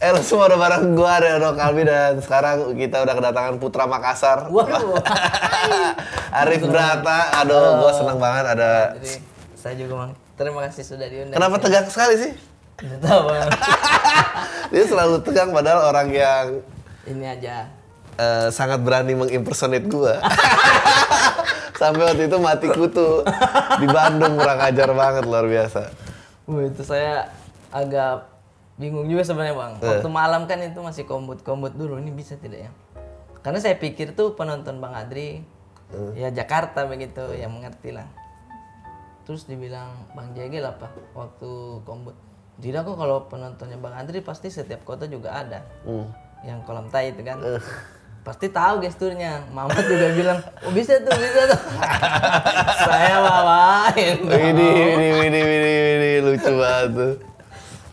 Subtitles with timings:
[0.00, 4.48] Eh lo semua udah bareng gue Adriano Kalbi dan sekarang kita udah kedatangan Putra Makassar.
[4.48, 4.96] Waduh.
[6.40, 8.96] Arif Brata, aduh gue seneng banget ada.
[8.96, 9.20] Jadi
[9.52, 10.12] saya juga bang.
[10.40, 11.36] Terima kasih sudah diundang.
[11.36, 12.32] Kenapa tegang sekali sih?
[12.80, 13.48] Tidak tahu bang.
[14.72, 16.46] Dia selalu tegang padahal orang yang
[17.04, 17.68] Ini aja.
[18.16, 20.14] eh, sangat berani mengimpersonate gue.
[21.80, 23.20] Sampai waktu itu mati kutu
[23.76, 25.92] di Bandung kurang ajar banget luar biasa.
[26.48, 27.28] Wah itu saya
[27.68, 28.29] agak
[28.80, 29.72] bingung juga sebenarnya bang.
[29.76, 32.00] Waktu malam kan itu masih kombut-kombut dulu.
[32.00, 32.70] Ini bisa tidak ya?
[33.44, 35.44] Karena saya pikir tuh penonton bang Adri
[36.16, 38.08] ya Jakarta begitu yang mengerti lah.
[39.28, 42.16] Terus dibilang bang Jegel apa waktu kombut.
[42.60, 45.60] Tidak kok kalau penontonnya bang Adri pasti setiap kota juga ada.
[45.84, 46.08] Hmm.
[46.40, 47.36] Yang kolam tai itu kan.
[48.20, 49.48] Pasti tahu gesturnya.
[49.48, 51.60] Mamat juga bilang, oh bisa tuh, bisa tuh.
[52.84, 54.16] saya bawain.
[54.28, 57.29] Ini, ini, ini, ini, lucu banget tuh.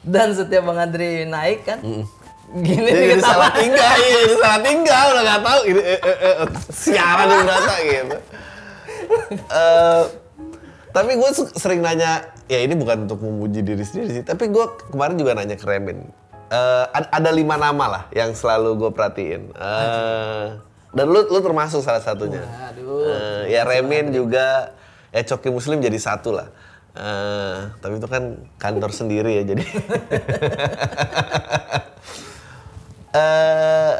[0.08, 4.60] Dan setiap Bang Adri naik kan, gini Jadi nih ini salah tinggal, iya, ini salah
[4.64, 5.62] tinggal, udah gak tau.
[5.68, 8.18] Ini, eh, eh, eh, siaran yang berasa gitu.
[9.36, 10.04] Eh,
[10.96, 15.20] tapi gue sering nanya, ya ini bukan untuk memuji diri sendiri sih, tapi gue kemarin
[15.20, 16.08] juga nanya ke Remin.
[16.48, 19.52] Eh, ada, lima nama lah yang selalu gue perhatiin.
[19.52, 20.46] Eh,
[20.96, 22.48] dan lu, lu termasuk salah satunya.
[22.72, 23.04] Aduh.
[23.04, 24.72] Eh, ya Remin juga,
[25.12, 26.48] ya Coki Muslim jadi satu lah.
[26.98, 28.24] Eh, tapi itu kan
[28.58, 29.64] kantor sendiri ya jadi.
[33.08, 33.94] Eh,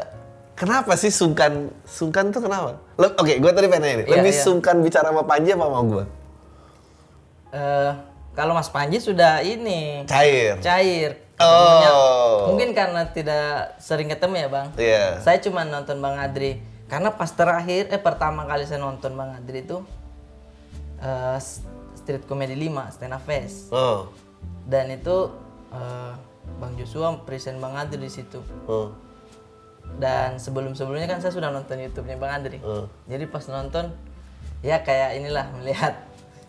[0.54, 1.74] kenapa sih sungkan?
[1.82, 2.78] Sungkan tuh kenapa?
[2.94, 4.06] Le- Oke, gue tadi pengen nanya nih.
[4.06, 4.44] Iya, Lebih iya.
[4.46, 6.04] sungkan bicara sama Panji apa sama gue?
[7.50, 7.92] Eh,
[8.36, 10.60] kalau Mas Panji sudah ini Cair.
[10.62, 11.10] cair.
[11.40, 12.52] Oh.
[12.52, 14.68] Mungkin karena tidak sering ketemu ya Bang.
[14.78, 15.04] Iya.
[15.18, 16.62] Saya cuma nonton Bang Adri.
[16.86, 19.82] Karena pas terakhir, eh pertama kali saya nonton Bang Adri itu
[21.02, 21.38] eh,
[22.08, 23.68] Street Comedy 5, Stand Up Fest.
[23.68, 24.08] Oh.
[24.64, 25.28] Dan itu
[25.68, 26.12] eh,
[26.56, 28.40] Bang Joshua present Bang Adri di situ.
[28.64, 28.96] Oh.
[30.00, 32.64] Dan sebelum-sebelumnya kan saya sudah nonton YouTube-nya Bang Andri.
[32.64, 32.88] Hmm.
[33.04, 33.92] Jadi pas nonton
[34.64, 36.00] ya kayak inilah melihat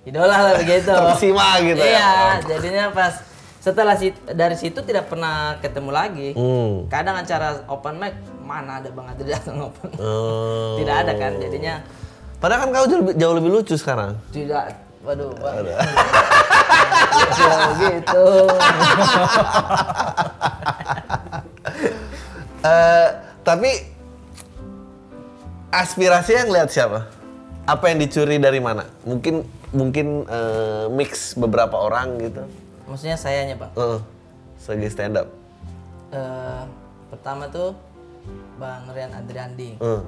[0.07, 0.87] idola lah begitu.
[0.95, 1.91] Terkesima gitu ya?
[1.91, 2.11] Iya,
[2.47, 3.19] jadinya pas
[3.59, 6.29] setelah sit- dari situ tidak pernah ketemu lagi.
[6.39, 6.87] Hmm.
[6.87, 9.91] Kadang acara open mic mana ada Bang Andri datang open.
[9.99, 10.75] Oh.
[10.79, 11.83] Tidak ada kan, jadinya
[12.39, 12.87] Padahal kan kau
[13.19, 14.15] jauh lebih lucu sekarang.
[14.31, 14.71] tidak
[15.05, 15.65] waduh Bang.
[17.39, 18.25] Ya, gitu.
[22.59, 23.07] Eh,
[23.39, 23.71] tapi
[25.71, 27.07] aspirasi yang lihat siapa?
[27.63, 28.83] Apa yang dicuri dari mana?
[29.07, 32.43] Mungkin mungkin eh, mix beberapa orang gitu.
[32.91, 33.71] Maksudnya sayanya, Bang.
[33.79, 33.99] Eh,
[34.59, 35.31] segi stand up.
[36.11, 36.63] Eh,
[37.07, 37.77] pertama tuh
[38.59, 39.79] Bang Rian Adriandi.
[39.79, 40.01] Eh,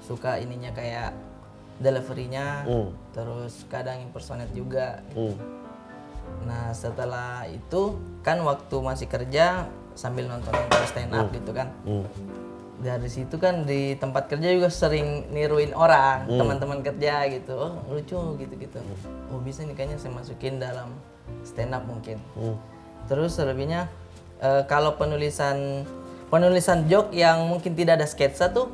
[0.00, 1.12] suka ininya kayak
[1.82, 2.88] deliverynya Hmm.
[3.10, 5.34] terus kadang impersonate juga hmm.
[6.46, 12.06] nah setelah itu kan waktu masih kerja sambil nonton nonton stand up gitu kan Hmm.
[12.78, 18.18] dari situ kan di tempat kerja juga sering niruin orang teman-teman kerja gitu oh lucu
[18.38, 18.78] gitu gitu
[19.28, 20.90] oh bisa nih kayaknya saya masukin dalam
[21.42, 22.56] stand up mungkin Hmm.
[23.06, 23.86] terus selebihnya
[24.38, 25.86] eh, kalau penulisan
[26.26, 28.66] penulisan joke yang mungkin tidak ada sketsa tuh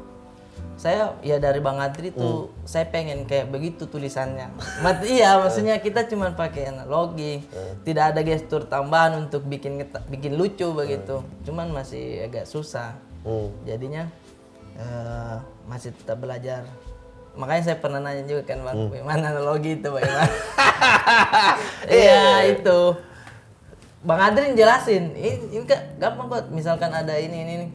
[0.78, 4.54] saya ya dari Bang Adri tuh saya pengen kayak begitu tulisannya.
[4.78, 7.42] Mat iya maksudnya kita cuma pakai analogi,
[7.82, 11.26] tidak ada gestur tambahan untuk bikin bikin lucu begitu.
[11.42, 12.94] Cuman masih agak susah.
[13.26, 13.50] Hmm.
[13.66, 14.06] Jadinya
[14.78, 16.62] eh, masih tetap belajar.
[17.34, 20.30] Makanya saya pernah nanya juga kan Bang, bagaimana analogi itu bagaimana?
[21.90, 22.80] Iya itu.
[23.98, 25.64] Bang Adri jelasin, ini, ini
[25.98, 26.54] gampang kok.
[26.54, 27.66] Misalkan ada ini ini, ini.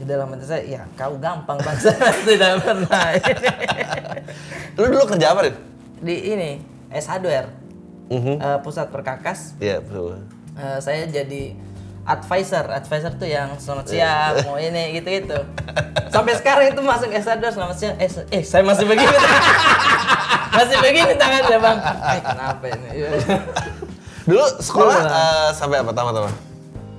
[0.00, 3.04] Di dalam hati saya, ya kau gampang bang saya tidak pernah.
[4.80, 5.54] Lu dulu kerja apa, Rin?
[6.00, 6.50] di ini
[6.88, 7.52] S Hardware,
[8.08, 8.40] Mhm.
[8.40, 9.52] eh, pusat perkakas.
[9.56, 10.24] Iya, betul.
[10.56, 11.52] Eh, saya jadi
[12.02, 15.36] advisor, advisor tuh yang selamat siang, mau ini gitu-gitu.
[16.08, 17.94] Sampai sekarang itu masuk S Hardware selamat siang.
[18.00, 19.12] Eh, eh saya masih begini.
[20.56, 21.78] masih begini tangannya bang.
[22.08, 22.88] Eh kenapa ini?
[24.22, 25.12] Dulu sekolah Dulu lah.
[25.12, 26.30] eh, sampai apa tama-tama?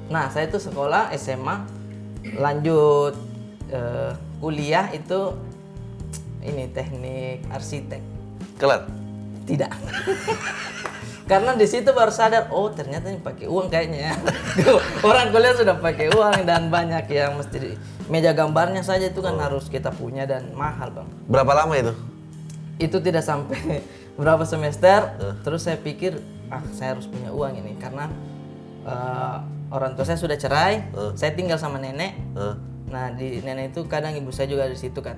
[0.08, 1.81] Nah, saya tuh sekolah SMA
[2.38, 3.14] lanjut
[3.70, 5.36] eh, kuliah itu
[6.42, 8.02] ini teknik arsitek.
[8.58, 8.86] Kelar.
[9.46, 9.72] Tidak.
[11.32, 14.14] karena di situ baru sadar oh ternyata ini pakai uang kayaknya ya
[15.08, 17.80] orang kuliah sudah pakai uang dan banyak yang mesti di-
[18.12, 21.96] meja gambarnya saja itu kan harus kita punya dan mahal bang Berapa lama itu?
[22.84, 23.80] itu tidak sampai
[24.20, 25.16] berapa semester
[25.48, 26.20] terus saya pikir
[26.52, 28.12] ah saya harus punya uang ini karena
[28.84, 29.38] eh,
[29.72, 30.84] orang tua saya sudah cerai
[31.16, 32.14] saya tinggal sama nenek.
[32.36, 32.56] Hah?
[32.92, 35.16] nah di nenek itu kadang ibu saya juga di situ kan.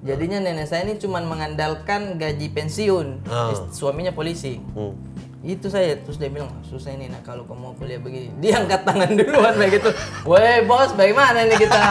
[0.00, 3.24] Jadinya nenek saya ini cuma mengandalkan gaji pensiun.
[3.52, 4.60] Ist- suaminya polisi.
[4.72, 4.96] Hmm.
[5.44, 8.32] itu saya terus dia bilang susah ini nah kalau kamu mau kuliah begini.
[8.40, 9.92] Dia angkat tangan duluan begitu
[10.24, 11.76] woi bos bagaimana ini kita?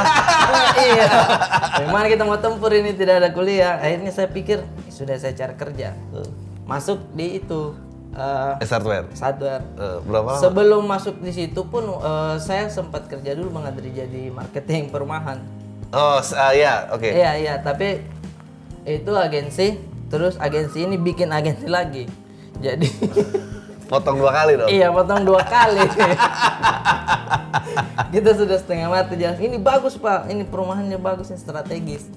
[0.73, 1.05] Iya.
[1.77, 2.97] Bagaimana kita mau tempur ini?
[2.97, 3.77] Tidak ada kuliah.
[3.77, 5.93] Akhirnya saya pikir sudah saya cari kerja.
[6.65, 7.77] Masuk di itu
[8.13, 9.05] eh S hardware.
[9.11, 10.39] sadar Eh, berapa lama?
[10.39, 15.41] sebelum masuk di situ pun eh, saya sempat kerja dulu bang Adri jadi marketing perumahan
[15.89, 17.05] Oh, ah, ya, oke.
[17.05, 18.01] iya iya tapi
[18.83, 19.77] itu agensi
[20.07, 22.05] terus agensi ini bikin agensi lagi
[22.57, 22.85] jadi
[23.83, 24.69] Potong dua kali dong.
[24.71, 25.85] Iya, potong dua kali.
[28.15, 29.37] kita sudah setengah mati jalan.
[29.37, 32.09] Ini bagus pak, ini perumahannya bagus, ini strategis.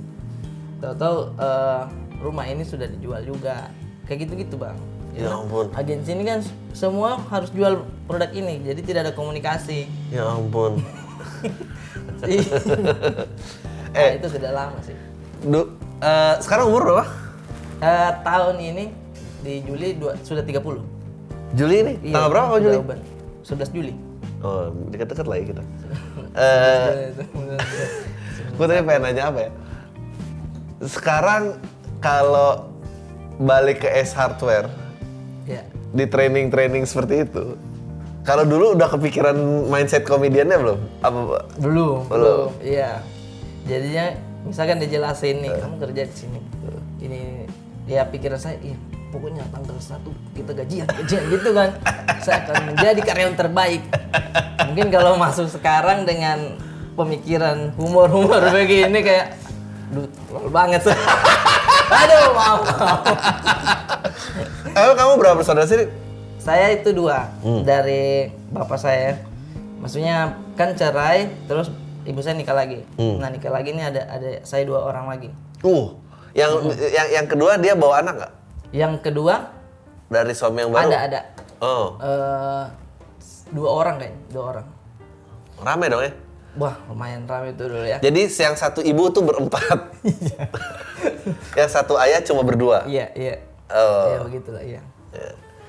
[0.79, 1.83] Tahu-tahu eh,
[2.21, 3.69] rumah ini sudah dijual juga,
[4.05, 4.77] kayak gitu-gitu bang.
[5.17, 5.73] Ya ampun.
[5.73, 6.45] Agensi ini kan
[6.77, 9.89] semua harus jual produk ini, jadi tidak ada komunikasi.
[10.13, 10.77] Ya ampun.
[13.97, 14.93] nah, itu sudah lama sih.
[15.41, 15.73] Du,
[16.05, 17.05] eh, sekarang umur berapa?
[17.81, 18.85] Eh, tahun ini
[19.41, 20.85] di Juli dua, sudah 30.
[21.57, 21.93] Juli ini?
[22.13, 22.77] Tanggal berapa Juli?
[22.77, 23.01] uban.
[23.41, 23.93] 11 Juli.
[24.45, 25.63] Oh, dekat-dekat lagi kita.
[26.37, 27.17] Eh,
[28.61, 29.51] gue tadi pengen nanya apa ya?
[30.85, 31.57] Sekarang
[32.05, 32.69] kalau
[33.41, 34.86] balik ke S hardware ya.
[35.95, 37.55] Di training-training seperti itu,
[38.27, 39.37] kalau dulu udah kepikiran
[39.71, 40.81] mindset komediannya belum?
[41.03, 42.51] Apa Belum, belum.
[42.59, 43.03] Iya.
[43.67, 46.41] Jadinya misalkan dijelasin nih, kamu kerja di sini.
[47.03, 47.21] Ini
[47.87, 48.75] ya pikiran saya, iya
[49.15, 51.71] pokoknya tanggal satu kita gajian, gajian gitu kan.
[52.21, 53.83] saya akan menjadi karyawan terbaik.
[54.67, 56.59] Mungkin kalau masuk sekarang dengan
[56.99, 59.39] pemikiran humor-humor begini kayak
[59.95, 60.09] duh,
[60.51, 60.83] banget.
[61.87, 62.61] Aduh, maaf.
[64.77, 65.87] Emang kamu berapa bersaudara sih?
[66.37, 67.31] Saya itu dua
[67.63, 69.19] dari bapak saya.
[69.77, 71.71] Maksudnya kan cerai, terus
[72.03, 72.83] ibu saya nikah lagi.
[72.97, 75.29] Nah nikah lagi ini ada ada saya dua orang lagi.
[75.63, 75.95] Uh,
[76.33, 76.53] yang
[76.93, 78.33] yang yang kedua dia bawa anak nggak?
[78.71, 79.35] Yang kedua
[80.07, 80.87] Dari suami yang baru?
[80.87, 81.21] ada ada
[81.57, 82.65] Oh, eh,
[83.49, 84.67] dua orang kayaknya, dua orang.
[85.57, 86.13] rame dong ya.
[86.57, 88.01] Wah lumayan ramai itu dulu ya.
[88.01, 89.93] Jadi yang satu ibu tuh berempat.
[91.59, 92.89] yang satu ayah cuma berdua.
[92.89, 93.35] Iya iya.
[93.69, 94.09] Oh.
[94.09, 94.81] Iya begitulah iya.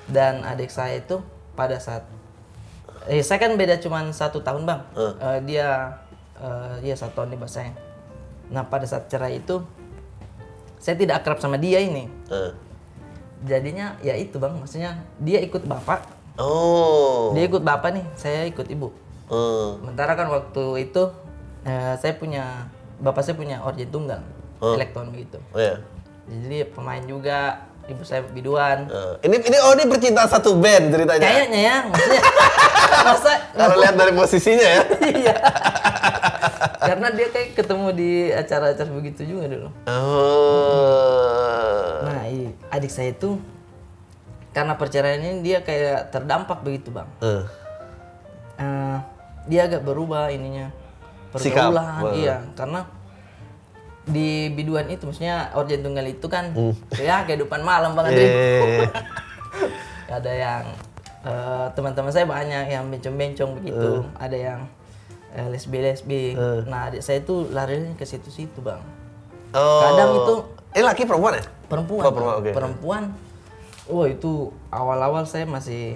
[0.07, 1.19] Dan adik saya itu
[1.59, 2.07] pada saat
[3.07, 4.81] eh saya kan beda cuma satu tahun bang.
[4.95, 5.99] Eh, dia
[6.39, 7.75] eh, dia satu tahun di bawah saya.
[8.47, 9.59] Nah pada saat cerai itu
[10.79, 12.07] saya tidak akrab sama dia ini.
[12.31, 12.51] Eh.
[13.45, 16.09] Jadinya ya itu bang, maksudnya dia ikut bapak,
[16.41, 17.33] Oh.
[17.37, 18.89] dia ikut bapak nih, saya ikut ibu.
[19.27, 19.69] Eh.
[19.77, 21.01] Sementara kan waktu itu
[21.63, 24.21] eh, saya punya bapak saya punya origin tunggal,
[24.59, 25.37] elektron begitu.
[25.51, 25.77] Oh ya.
[26.25, 28.87] Jadi pemain juga, ibu saya biduan.
[28.87, 31.21] Eh, ini ini oh ini percintaan satu band ceritanya.
[31.21, 32.21] Kayaknya ya, maksudnya
[33.07, 34.81] masa Kalau lihat dari posisinya ya.
[35.21, 35.35] iya.
[36.77, 39.69] Karena dia kayak ketemu di acara-acara begitu juga dulu.
[39.87, 40.87] Oh.
[42.07, 43.37] Nah, i- adik saya itu
[44.51, 47.07] karena perceraian ini dia kayak terdampak begitu, Bang.
[47.21, 47.43] Eh.
[48.57, 48.97] Eh,
[49.47, 50.69] dia agak berubah ininya.
[51.27, 52.13] Pergaulan, Wah.
[52.13, 52.87] iya, karena
[54.03, 56.71] di biduan itu maksudnya organ tunggal itu kan Hmm.
[56.93, 58.23] ya kehidupan malam Bang Andri.
[58.23, 58.87] Eh.
[60.09, 60.63] ada yang
[61.19, 64.03] eh, teman-teman saya banyak yang bencong-bencong begitu Eh.
[64.15, 64.59] ada yang
[65.29, 68.79] eh, lesbi-lesbi nah adik saya itu larinya ke situ-situ bang
[69.49, 69.79] Oh.
[69.81, 71.43] Kadang itu- Eh laki perempuan ya?
[71.65, 72.51] perempuan Oh, perempuan, oke.
[72.51, 73.03] perempuan
[73.85, 74.31] wah itu
[74.69, 75.95] awal-awal saya masih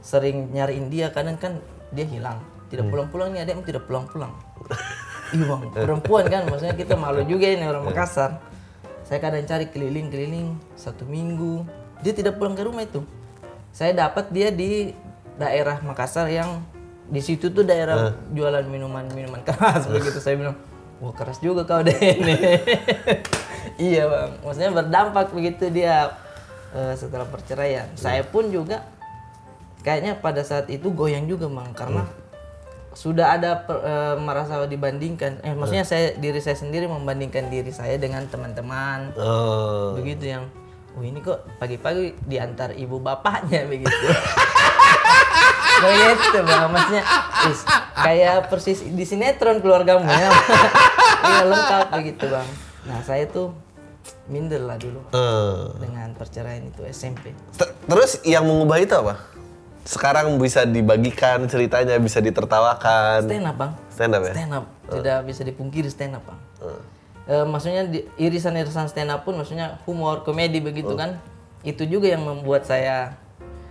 [0.00, 1.58] sering nyariin dia kadang kan
[1.90, 2.38] dia hilang.
[2.68, 4.32] Tidak pulang-pulang nih ada yang tidak pulang-pulang.
[5.34, 5.62] Iya bang.
[5.74, 8.38] Perempuan kan maksudnya kita malu juga ini orang Makassar.
[9.02, 11.66] Saya kadang cari keliling-keliling satu minggu.
[12.06, 13.02] Dia tidak pulang ke rumah itu.
[13.74, 14.94] Saya dapat dia di
[15.34, 16.62] daerah Makassar yang
[17.10, 20.22] di situ tuh daerah jualan minuman-minuman keras begitu.
[20.22, 20.56] Saya bilang
[21.02, 22.34] wah keras juga kau deh ini
[23.80, 24.30] iya bang.
[24.38, 26.14] Maksudnya berdampak begitu dia
[26.70, 27.90] eh, setelah perceraian.
[27.98, 28.86] Saya pun juga
[29.82, 32.06] kayaknya pada saat itu goyang juga bang karena
[32.94, 37.94] sudah ada per- eh, merasa dibandingkan eh maksudnya saya diri saya sendiri membandingkan diri saya
[37.96, 39.92] dengan teman-teman Oh.
[39.94, 40.46] begitu yang
[40.92, 43.90] oh ini kok pagi-pagi diantar ibu bapaknya begitu
[45.76, 47.02] begitu bang maksudnya
[47.44, 47.60] is,
[47.94, 50.30] kayak persis di sinetron keluargamu ya
[51.24, 52.48] iya lengkap begitu bang
[52.84, 53.50] nah saya tuh
[54.24, 55.64] minder lah dulu Eh.
[55.80, 57.32] dengan perceraian itu SMP.
[57.50, 59.20] Ter- Terus yang mengubah itu apa?
[59.84, 63.28] Sekarang bisa dibagikan ceritanya, bisa ditertawakan.
[63.28, 64.32] Stand up bang, Stand up ya?
[64.32, 64.64] stand up.
[64.88, 66.40] Tidak bisa dipungkiri stand up bang.
[67.24, 71.20] Eh, maksudnya di- irisan-irisan stand up pun maksudnya humor, komedi begitu kan,
[71.60, 73.16] itu juga yang membuat saya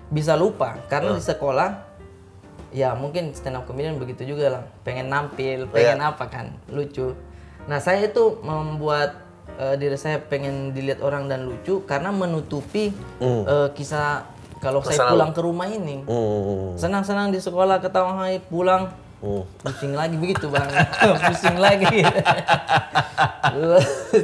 [0.10, 0.78] bisa lupa.
[0.86, 1.70] Karena di sekolah
[2.70, 7.14] ya mungkin stand up comedian begitu juga lah, pengen nampil, pengen apa kan, lucu.
[7.66, 9.22] Nah saya itu membuat
[9.58, 12.90] eh, diri saya pengen dilihat orang dan lucu karena menutupi
[13.22, 14.33] eh, kisah
[14.64, 16.08] kalau saya pulang ke rumah ini.
[16.08, 16.80] Hmm.
[16.80, 18.88] Senang-senang di sekolah ketawa hai pulang
[19.24, 19.40] Hmm.
[19.64, 20.68] pusing lagi begitu bang
[21.32, 21.88] pusing lagi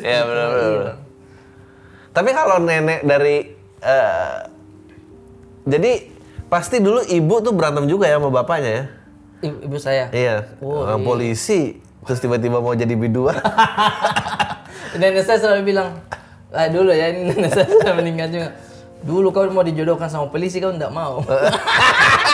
[0.04, 1.00] Ya benar-benar.
[2.12, 3.48] Tapi kalau nenek dari
[3.80, 4.36] eh,
[5.64, 5.92] jadi
[6.52, 8.84] pasti dulu ibu tuh berantem juga ya sama bapaknya ya?
[9.40, 10.52] ibu, ibu saya Iya.
[10.60, 11.80] Oh, sama polisi.
[12.04, 13.40] Terus tiba-tiba mau jadi biduan.
[15.00, 15.96] nenek saya selalu bilang
[16.52, 18.50] ah, dulu ya ini nenek saya sudah meninggal juga
[19.00, 21.24] dulu kau mau dijodohkan sama polisi kau enggak mau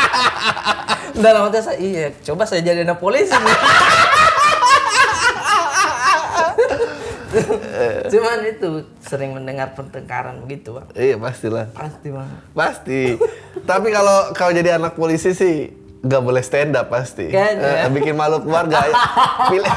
[1.24, 3.32] dalam hati saya iya coba saya jadi anak polisi
[8.12, 11.68] cuman itu sering mendengar pertengkaran begitu bang iya pastilah.
[11.76, 13.02] pasti bang Pasti.
[13.66, 15.68] Tapi kalau kau jadi anak polisi sih
[16.06, 17.34] nggak boleh stand up pasti.
[17.34, 17.90] Kayaknya.
[17.90, 18.78] Eh, bikin malu keluarga.
[19.52, 19.74] Pilih,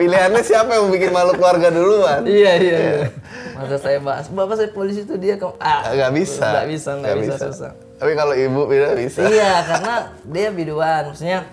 [0.00, 2.24] pilihannya siapa yang bikin malu keluarga duluan?
[2.24, 3.06] iya iya iya
[3.54, 6.44] masa saya bahas bapak saya polisi itu dia ke ah Nggak bisa.
[6.44, 9.20] nggak bisa nggak bisa susah Tapi kalau ibu bisa bisa.
[9.24, 9.94] iya karena
[10.24, 11.46] dia biduan maksudnya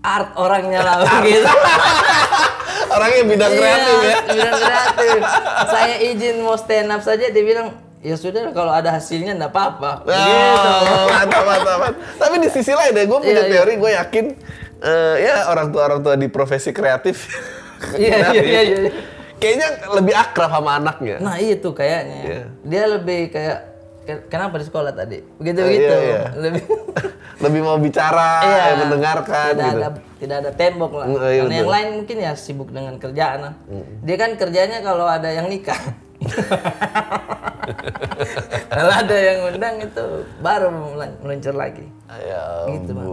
[0.00, 1.44] art orangnya lah begitu
[2.90, 4.02] Orangnya bidang kreatif ya.
[4.02, 5.20] Iya, bidang kreatif
[5.68, 7.68] saya izin mau stand up saja dia bilang
[8.00, 10.34] ya sudah kalau ada hasilnya enggak apa-apa begitu
[10.80, 12.00] Oh, mantap, mantap, mantap.
[12.16, 13.52] Tapi di sisi lain ya, gue punya Iya, iya.
[13.52, 14.24] teori, gue yakin
[14.80, 17.28] eh, ya orang tua orang tua di profesi kreatif,
[17.94, 18.90] iya iya iya iya.
[19.40, 21.16] Kayaknya lebih akrab sama anaknya.
[21.18, 22.42] nah itu kayaknya Iya.
[22.62, 23.58] dia lebih kayak
[24.00, 26.20] ke- kenapa di sekolah tadi begitu Oh, iya, begitu iya.
[26.38, 26.62] lebih
[27.44, 29.80] lebih mau bicara, Iya, mendengarkan tidak gitu.
[29.80, 29.88] ada
[30.20, 31.06] tidak ada tembok lah.
[31.06, 33.38] Mm, iya, Karena yang lain mungkin ya sibuk dengan kerjaan.
[33.40, 33.54] lah.
[34.02, 35.80] Dia kan kerjanya kalau ada yang nikah.
[38.70, 40.04] kalau ada yang undang itu
[40.38, 40.68] baru
[41.18, 41.88] meluncur lagi.
[42.10, 43.08] Ya Gitu, Bang.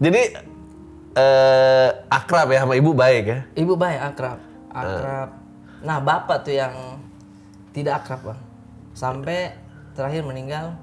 [0.00, 0.22] Jadi
[1.14, 3.38] eh, akrab ya sama ibu baik ya?
[3.54, 4.38] Ibu baik akrab,
[4.74, 5.30] akrab.
[5.80, 6.74] Nah bapak tuh yang
[7.70, 8.40] tidak akrab bang.
[8.92, 9.54] Sampai
[9.92, 10.74] terakhir meninggal,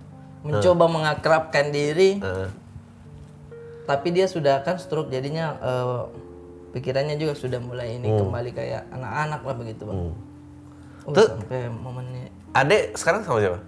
[0.41, 2.17] mencoba mengakrabkan diri.
[2.17, 2.49] Eh,
[3.83, 6.01] tapi dia sudah kan stroke jadinya eh,
[6.71, 8.19] pikirannya juga sudah mulai ini Hmm.
[8.21, 9.99] kembali kayak anak-anak lah begitu bang.
[11.01, 13.59] Oh, sampai momennya adek sekarang sama siapa?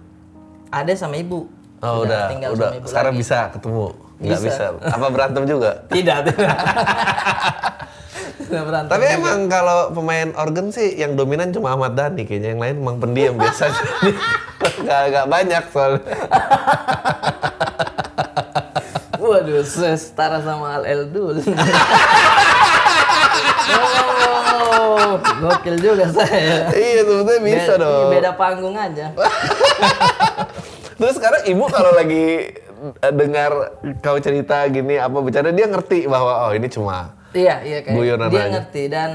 [0.70, 1.46] ada sama ibu.
[1.80, 2.66] Oh udah, tinggal udah.
[2.66, 3.20] sama ibu Sekarang lagi.
[3.20, 3.86] bisa ketemu?
[4.14, 4.46] Nggak Bisa.
[4.46, 4.64] bisa.
[4.88, 5.70] Apa berantem juga?
[5.92, 6.56] Tidak, tidak.
[8.48, 8.90] Berantem.
[8.92, 12.96] Tapi emang kalau pemain organ sih yang dominan cuma Ahmad Dhani kayaknya yang lain emang
[13.00, 13.70] pendiam biasa.
[14.88, 16.16] Gak, banyak soalnya.
[19.24, 19.64] Waduh,
[19.96, 21.40] setara sama Al Eldul.
[24.74, 26.68] oh, gokil juga saya.
[26.76, 28.10] iya sebetulnya bisa Be- dong.
[28.12, 29.06] Beda panggung aja.
[30.98, 32.54] Terus sekarang ibu kalau lagi
[33.00, 37.78] eh, dengar kau cerita gini apa bercanda dia ngerti bahwa oh ini cuma Iya, iya
[37.82, 38.50] kayak Guyonan dia aja.
[38.54, 39.10] ngerti dan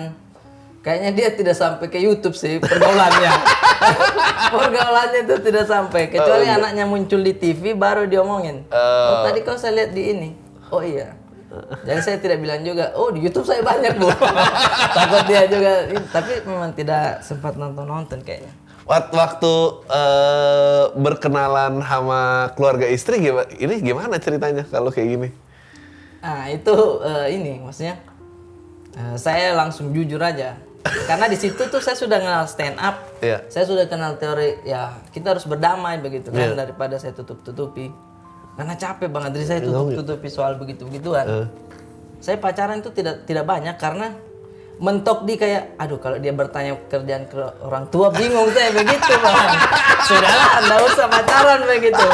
[0.84, 3.32] kayaknya dia tidak sampai ke YouTube sih pergaulannya.
[4.60, 8.68] pergaulannya itu tidak sampai kecuali anaknya muncul di TV baru diomongin.
[8.70, 10.30] Oh, tadi kau saya lihat di ini.
[10.70, 11.16] Oh iya.
[11.82, 14.06] Jadi saya tidak bilang juga, oh di YouTube saya banyak bu.
[15.00, 18.54] Takut dia juga, tapi memang tidak sempat nonton-nonton kayaknya.
[18.86, 19.54] Wak- waktu
[19.90, 23.50] eh, berkenalan sama keluarga istri gimana?
[23.50, 25.30] Ini gimana ceritanya kalau kayak gini?
[26.22, 27.98] Nah itu eh, ini maksudnya
[29.00, 30.60] eh, saya langsung jujur aja.
[30.80, 33.44] Karena di situ tuh saya sudah kenal stand up, Iya.
[33.48, 36.56] saya sudah kenal teori ya kita harus berdamai begitu kan Iya.
[36.58, 37.92] daripada saya tutup tutupi
[38.56, 41.52] karena capek banget dari saya tutup tutupi soal begitu begituan.
[42.20, 44.16] Saya pacaran itu tidak tidak banyak karena
[44.78, 49.52] mentok di kayak aduh kalau dia bertanya kerjaan ke orang tua bingung saya begitu bang.
[50.02, 52.06] Sudahlah nggak usah pacaran begitu.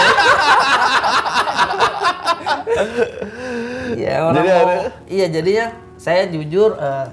[3.96, 5.66] Iya orang Jadi mau, ada- iya jadinya
[5.96, 7.08] saya jujur eh,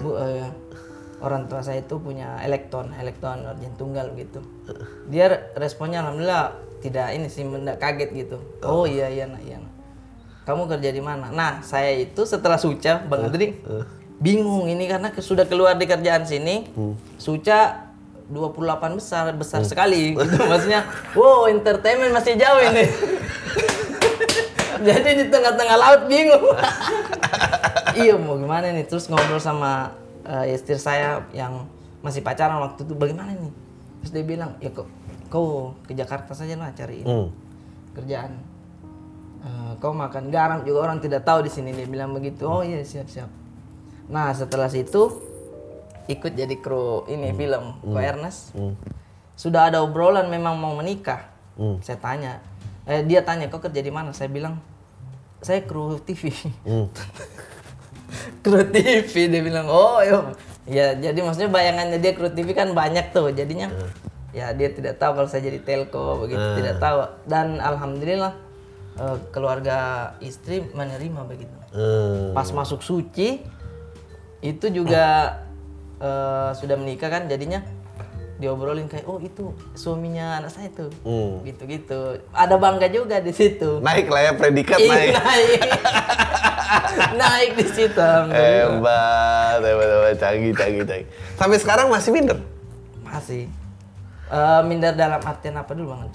[0.00, 0.48] bu eh,
[1.22, 4.42] orang tua saya itu punya elektron elektron organ tunggal gitu.
[5.06, 8.38] Dia re- responnya alhamdulillah tidak ini sih mendak kaget gitu.
[8.66, 9.58] Oh iya iya nak iya.
[9.62, 9.72] Nak.
[10.42, 11.30] kamu kerja di mana?
[11.30, 13.62] Nah saya itu setelah suca bang Adri
[14.18, 16.66] bingung ini karena sudah keluar di kerjaan sini
[17.14, 17.90] suca
[18.26, 20.82] 28 besar besar sekali gitu maksudnya
[21.14, 22.84] wow entertainment masih jauh ini.
[24.88, 26.42] Jadi di tengah-tengah laut bingung
[27.94, 28.84] iya mau gimana nih?
[28.84, 31.66] Terus ngobrol sama eh, istri saya yang
[32.00, 33.52] masih pacaran waktu itu bagaimana nih?
[34.00, 34.86] Terus dia bilang ya kok
[35.26, 37.30] kau ke Jakarta saja lah cari Hmm.
[37.92, 38.32] kerjaan.
[39.42, 40.28] Eh, kau makan.
[40.28, 42.44] Garam juga orang tidak tahu di sini dia bilang begitu.
[42.44, 43.30] Oh iya siap siap.
[44.06, 45.18] Nah setelah situ
[46.04, 48.52] ikut jadi kru ini film Ko Ernest.
[48.52, 48.74] Hmm.
[49.32, 51.80] sudah ada obrolan memang mau menikah Hmm.
[51.80, 52.38] saya tanya.
[52.82, 54.10] Eh, dia tanya kau kerja di mana?
[54.10, 54.58] Saya bilang
[55.40, 56.30] saya kru TV
[56.62, 56.86] Hmm.
[58.44, 60.34] kru TV dia bilang oh yo.
[60.62, 63.66] Ya jadi maksudnya bayangannya dia kru TV kan banyak tuh jadinya
[64.32, 67.02] ya dia tidak tahu kalau saya jadi telco begitu tidak tahu.
[67.26, 68.32] Dan alhamdulillah
[69.00, 69.78] eh, keluarga
[70.22, 71.56] istri menerima begitu.
[71.72, 72.36] Hmm.
[72.36, 73.40] pas masuk suci
[74.44, 75.40] itu juga
[75.96, 77.64] eh, sudah menikah kan jadinya
[78.36, 80.90] diobrolin kayak oh itu suaminya anak saya tuh.
[81.06, 81.40] Hmm.
[81.46, 82.00] gitu gitu
[82.34, 83.80] ada bangga juga di situ.
[83.80, 85.14] Naik lah ya predikat Ih, naik.
[85.16, 85.60] naik
[87.20, 88.08] naik di situ.
[88.32, 91.08] Hebat, hebat, hebat, canggih, canggih, canggih.
[91.36, 92.38] Sampai sekarang masih minder.
[93.02, 93.44] masih
[94.32, 96.08] Eh, minder dalam artian apa dulu bang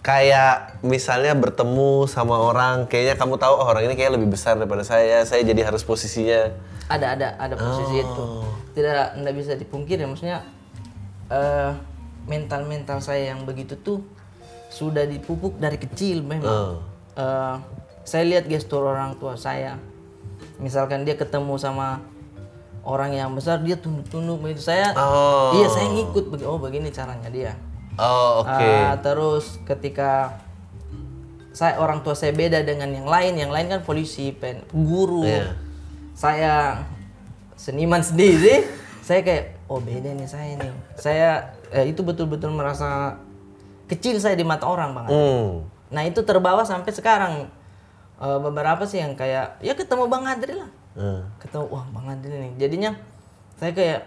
[0.00, 4.80] Kayak misalnya bertemu sama orang, kayaknya kamu tahu oh, orang ini kayak lebih besar daripada
[4.80, 6.56] saya, saya jadi harus posisinya.
[6.90, 8.24] ada ada ada posisi itu
[8.74, 10.42] tidak tidak bisa dipungkiri maksudnya
[11.30, 11.70] eh
[12.26, 14.02] mental mental saya yang begitu tuh
[14.74, 16.82] sudah dipupuk dari kecil memang
[17.14, 17.56] Eh,
[18.02, 19.76] saya lihat gestur orang tua saya
[20.60, 22.04] misalkan dia ketemu sama
[22.84, 25.56] orang yang besar dia tunduk-tunduk begitu saya Oh.
[25.56, 27.52] iya saya ngikut oh begini caranya dia
[28.00, 28.48] Oh, oke.
[28.48, 30.40] Ah, terus ketika
[31.52, 35.28] saya orang tua saya beda dengan yang lain, yang lain kan polisi, pen, guru.
[35.28, 35.52] Iya.
[36.16, 36.54] Saya
[37.60, 38.64] seniman sendiri,
[39.06, 40.72] saya kayak oh beda nih saya nih.
[40.96, 41.30] Saya
[41.76, 43.20] eh, itu betul-betul merasa
[43.84, 45.12] kecil saya di mata orang banget.
[45.12, 45.68] Hmm.
[45.92, 47.52] Nah itu terbawa sampai sekarang
[48.20, 51.24] Eh, beberapa sih yang kayak ya ketemu Bang Adri lah Hmm.
[51.38, 52.92] ketemu wah Bang Adri nih jadinya
[53.54, 54.00] saya kayak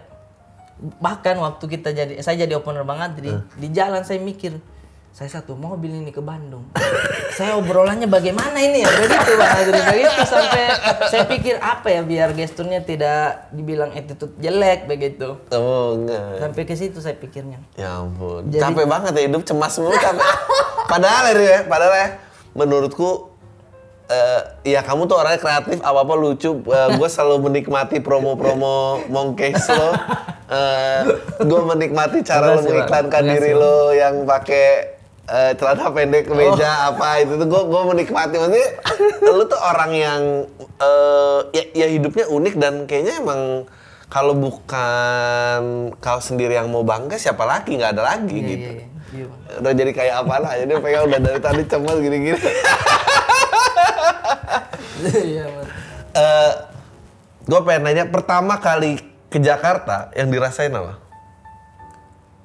[0.96, 4.58] bahkan waktu kita jadi saya jadi opener Bang Adri di jalan saya mikir
[5.10, 6.66] saya satu mobil ini ke Bandung
[7.36, 10.62] saya obrolannya bagaimana ini ya begitu Bang Adri begitu sampai
[11.08, 16.38] saya pikir apa ya biar gesturnya tidak dibilang attitude jelek begitu Oh, enggak.
[16.40, 18.46] sampai ke situ saya pikirnya Ya ampun.
[18.46, 20.22] Jadi- Capek banget ya hidup cemas mulu capek.
[20.86, 22.08] padahal ya, padahal ya
[22.54, 23.33] menurutku
[24.04, 24.40] eh
[24.76, 29.90] ya kamu tuh orangnya kreatif apa apa lucu gue selalu menikmati promo-promo mongkes lo.
[31.40, 34.66] Gue menikmati cara lo mengiklankan diri lo yang pakai
[35.24, 37.48] eh, celana pendek kemeja apa itu tuh.
[37.48, 38.36] Gue gue menikmati.
[38.36, 38.68] Maksudnya
[39.24, 40.22] lu tuh orang yang
[40.60, 43.64] eh, ya, ya hidupnya unik dan kayaknya emang
[44.12, 47.80] kalau bukan kau sendiri yang mau bangga siapa lagi?
[47.80, 48.68] Nggak ada lagi iya gitu.
[48.68, 48.84] iya.
[49.14, 49.62] Bang.
[49.62, 52.34] udah jadi kayak apa lah jadi pengen udah dari tadi cemas gini-gini
[55.34, 55.68] iya Bang.
[56.14, 56.52] Eh,
[57.44, 60.98] gue pengen nanya pertama kali ke Jakarta yang dirasain apa?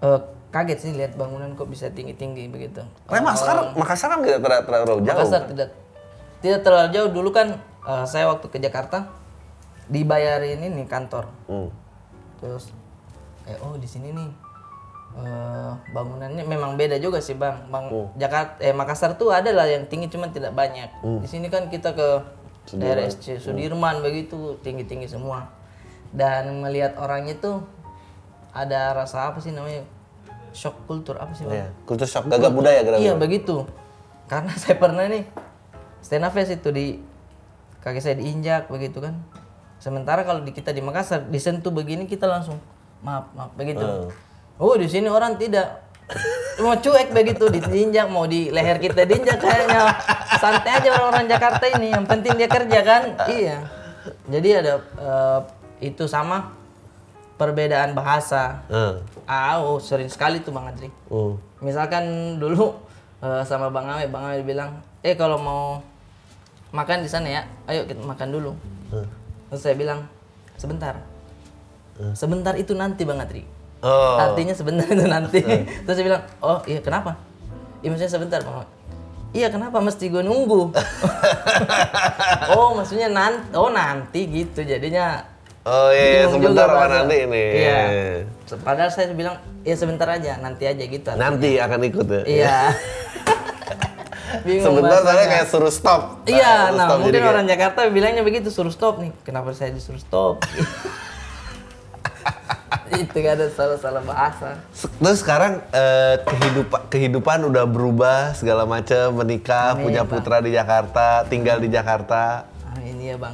[0.02, 4.64] Eh, kaget sih lihat bangunan kok bisa tinggi-tinggi begitu Karena Makassar, Makassar kan tidak terlalu,
[4.66, 5.14] terlalu jauh.
[5.14, 5.70] Makassar tidak
[6.40, 7.48] tidak terlalu jauh dulu kan
[7.86, 9.12] eh, saya waktu ke Jakarta
[9.90, 11.70] dibayarin ini kantor Hmm.
[12.40, 12.70] terus
[13.50, 14.30] eh oh di sini nih
[15.18, 17.66] eh, bangunannya memang beda juga sih bang.
[17.74, 20.90] Bang Jakarta eh Makassar tuh ada lah yang tinggi cuman tidak banyak.
[21.02, 22.10] Di sini kan kita ke
[22.78, 25.50] daerah SC Sudirman begitu tinggi tinggi semua.
[26.10, 27.62] Dan melihat orangnya tuh
[28.54, 29.86] ada rasa apa sih namanya?
[30.50, 31.66] Shock kultur apa sih bang?
[31.66, 31.68] Iya.
[31.86, 33.66] Kultur shock gagap budaya gara Iya begitu.
[34.30, 35.26] Karena saya pernah nih
[36.06, 37.02] stand up fest itu di
[37.82, 39.18] kaki saya diinjak begitu kan.
[39.80, 42.60] Sementara kalau di kita di Makassar disentuh begini kita langsung
[43.00, 44.12] maaf maaf begitu.
[44.60, 45.88] Oh di sini orang tidak.
[46.60, 49.96] Mau cuek begitu diinjak mau di leher kita diinjak kayaknya.
[50.36, 53.04] Santai aja orang-orang Jakarta ini yang penting dia kerja kan?
[53.32, 53.58] Iya.
[54.28, 55.40] Jadi ada eh,
[55.88, 56.52] itu sama
[57.40, 58.68] perbedaan bahasa.
[59.24, 60.92] Ah oh, sering sekali tuh Bang Adri.
[61.08, 61.40] Hmm.
[61.64, 62.76] Misalkan dulu
[63.24, 65.64] eh, sama Bang Awe, Bang Awe bilang, eh kalau mau
[66.76, 67.42] makan di sana ya,
[67.72, 68.52] ayo kita makan dulu.
[69.50, 70.04] Terus saya bilang,
[70.60, 71.00] sebentar.
[72.12, 73.59] Sebentar itu nanti Bang Adri.
[73.80, 74.20] Oh.
[74.20, 75.40] Artinya sebentar itu nanti.
[75.88, 77.16] Terus saya bilang, oh iya kenapa?
[77.80, 78.68] Iya maksudnya sebentar Bang Awe.
[79.30, 80.74] Iya kenapa mesti gue nunggu?
[82.58, 85.22] oh maksudnya nanti, oh nanti gitu jadinya.
[85.70, 87.46] Oh iya, iya, sebentar juga apa nanti ini.
[87.62, 87.82] Iya.
[88.66, 91.14] Padahal saya bilang, ya sebentar aja, nanti aja gitu.
[91.14, 92.22] Nanti akan ikut ya.
[92.26, 92.60] Iya.
[94.46, 96.02] Bingung Sebentar soalnya kayak suruh stop.
[96.26, 99.12] Iya, Suruh nah stop, mungkin jadi kayak- orang Jakarta bilangnya begitu suruh stop nih.
[99.22, 100.42] Kenapa saya disuruh stop?
[103.00, 104.50] itu kan ada salah-salah bahasa.
[104.74, 110.10] Terus sekarang eh, kehidupan kehidupan udah berubah segala macam menikah Amin, punya Bang.
[110.12, 113.34] putra di Jakarta tinggal di Jakarta Ah, ini ya bang.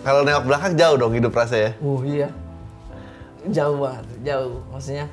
[0.00, 2.28] kalau nengok belakang jauh dong hidup rasa ya Oh iya.
[3.46, 5.04] jauh banget jauh maksudnya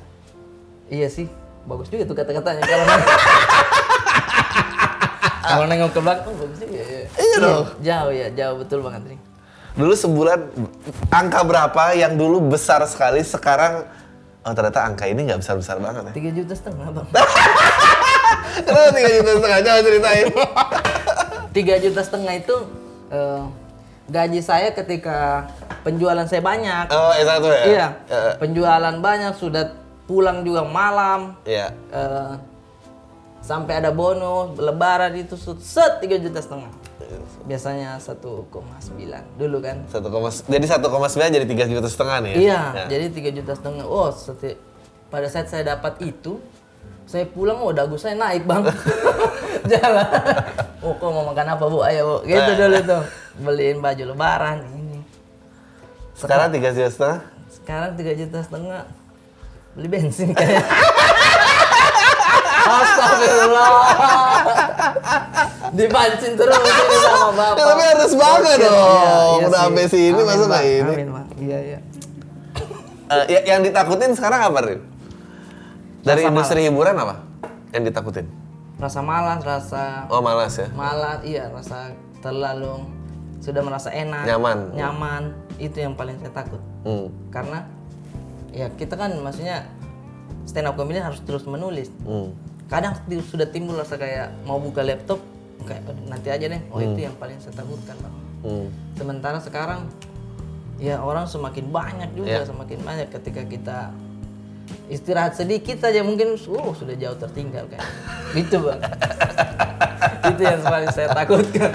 [0.88, 1.28] iya sih
[1.62, 3.08] bagus juga tuh kata-katanya kalau nengok
[5.44, 7.66] kalau nengok ke belakang bagus juga ya Iya dong.
[7.82, 9.20] jauh ya jauh betul banget nih
[9.72, 10.40] Dulu sebulan
[11.10, 13.88] angka berapa yang dulu besar sekali sekarang
[14.42, 16.14] oh ternyata angka ini nggak besar-besar banget ya.
[16.14, 17.08] tiga juta setengah bang
[18.62, 19.58] Kenapa tiga juta setengah?
[19.62, 20.28] Coba ceritain.
[21.56, 22.56] tiga juta setengah itu
[23.10, 23.44] eh,
[24.08, 25.48] gaji saya ketika
[25.82, 27.62] penjualan saya banyak Oh, S1 ya?
[27.64, 29.72] iya Eh, penjualan banyak sudah
[30.04, 31.72] pulang juga malam Iya.
[31.90, 32.34] eh,
[33.40, 36.72] sampai ada bonus lebaran itu set tiga juta setengah
[37.44, 38.48] biasanya 1,9
[39.36, 39.78] dulu kan.
[39.86, 40.82] Satu koma, jadi 1,9
[41.32, 42.38] jadi tiga juta setengah nih ya?
[42.38, 42.84] iya Ya.
[42.90, 43.84] jadi tiga juta setengah.
[43.84, 44.58] Oh seti-
[45.08, 46.40] pada saat saya dapat itu
[47.04, 48.64] saya pulang oh dagu saya naik bang.
[49.72, 50.08] Jalan.
[50.80, 51.80] Oh kok mau makan apa bu?
[51.82, 52.16] Ayo bu.
[52.24, 53.04] Gitu dulu tuh.
[53.38, 55.00] Beliin baju lebaran ini.
[56.14, 57.20] Sekarang tiga juta setengah?
[57.52, 58.84] sekarang tiga juta setengah.
[59.72, 60.64] Beli bensin kayak
[62.74, 63.70] Astagfirullah
[65.78, 68.76] dipancing terus ini sama bapak Ya, tapi harus bangga Oke, dong.
[68.76, 70.82] iya, iya Udah sampai sini, Amin, masa nggak ini?
[70.82, 71.08] Amin,
[71.38, 71.80] iya iya
[73.28, 74.80] ya- yang ditakutin sekarang apa, Rin?
[76.02, 77.16] Dari Rasa industri hiburan apa?
[77.72, 78.28] Yang ditakutin?
[78.78, 80.66] rasa malas rasa Oh, malas ya?
[80.74, 82.82] malas iya rasa terlalu
[83.38, 84.74] sudah merasa enak Nyaman.
[84.74, 85.24] nyaman
[85.56, 87.14] itu yang paling saya takut Hmm.
[87.30, 87.70] karena
[88.50, 89.70] ya kita kan maksudnya
[90.44, 92.34] stand up comedy harus terus menulis Hmm.
[92.72, 92.96] Kadang
[93.28, 95.20] sudah timbul rasa kayak mau buka laptop
[95.68, 96.62] kayak "Aduh, nanti aja deh.
[96.72, 98.16] Oh itu yang paling saya takutkan bang.
[98.42, 98.68] Hmm.
[98.98, 99.86] sementara sekarang
[100.82, 103.78] ya orang semakin banyak juga semakin banyak ketika kita
[104.90, 107.84] istirahat sedikit saja mungkin oh sudah jauh tertinggal kan
[108.40, 108.82] gitu bang.
[110.22, 111.70] Itu yang paling saya takutkan.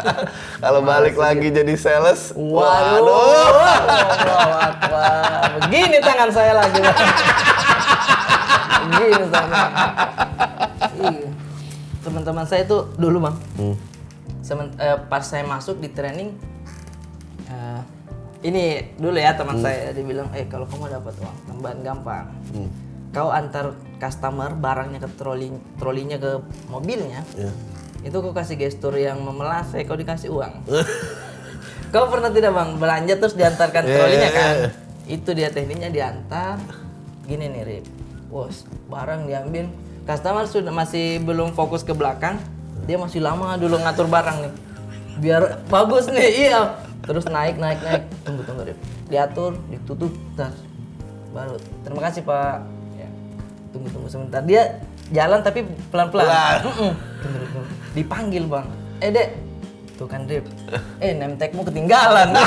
[0.64, 3.00] Kalau balik lagi jadi sales, waduh.
[3.00, 5.64] Allahu Akbar.
[5.64, 6.98] begini tangan saya lagi bang
[10.92, 11.28] Iya.
[12.02, 13.76] teman-teman saya itu dulu bang Hmm.
[14.42, 16.34] Semen- eh, pas saya masuk di training
[17.46, 17.80] eh,
[18.42, 18.62] ini
[18.96, 22.26] dulu ya teman saya dia bilang eh kalau kamu dapat uang tambahan gampang
[23.08, 26.30] kau antar customer barangnya ke troli trolinya ke
[26.66, 27.52] mobilnya Ya.
[28.02, 30.58] itu kau kasih gestur yang memelas eh kau dikasih uang
[31.92, 34.68] kau pernah tidak bang belanja terus diantarkan Iya, trolinya iya, kan iya.
[35.08, 36.58] itu dia tekniknya diantar
[37.22, 37.84] gini nih Rip
[38.32, 39.68] bos barang diambil.
[40.08, 42.40] Customer sudah masih belum fokus ke belakang
[42.82, 44.52] dia masih lama dulu ngatur barang nih.
[45.22, 46.60] Biar bagus nih iya.
[47.04, 48.02] Terus naik naik naik.
[48.26, 48.78] Tunggu tunggu Rip.
[49.06, 50.56] Diatur ditutup tas.
[51.30, 51.60] Baru.
[51.86, 52.66] Terima kasih pak.
[52.98, 53.08] Ya.
[53.70, 54.42] tunggu tunggu sebentar.
[54.42, 54.82] Dia
[55.14, 56.10] jalan tapi pelan.
[56.10, 56.90] Pelan tunggu,
[57.22, 57.60] tunggu.
[57.94, 58.66] dipanggil bang.
[58.98, 59.28] Eh dek.
[60.00, 60.48] Tuh kan Rip.
[60.98, 62.34] Eh name tagmu ketinggalan.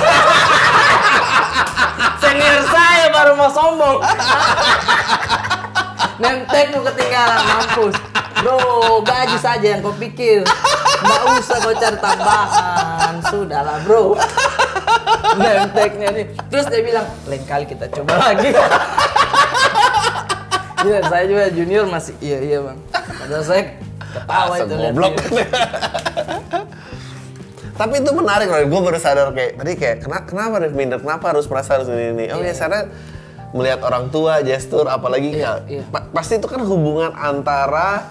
[2.20, 4.02] Senior saya baru mau sombong
[6.22, 7.96] name tagmu ketinggalan mampus.
[8.44, 8.60] Bro
[9.02, 10.44] gaji saja yang kau pikir.
[11.02, 13.14] Nggak usah kau cari tambahan.
[13.28, 14.16] Sudahlah bro.
[15.36, 16.26] Name tagnya nih.
[16.52, 18.50] Terus dia bilang lain kali kita coba lagi.
[20.86, 22.78] Iya, saya juga junior masih iya iya bang.
[22.94, 23.64] Padahal saya
[24.14, 25.14] ketawa Asal itu goblok.
[27.76, 31.36] Tapi itu menarik loh, gue baru sadar kayak tadi kayak kenapa kenapa Rif minder, kenapa
[31.36, 32.26] harus merasa harus ini ini.
[32.32, 32.88] Oh ya karena
[33.56, 35.84] melihat orang tua, gestur, apalagi kayak- iya.
[35.88, 38.04] pa- pasti itu kan hubungan antara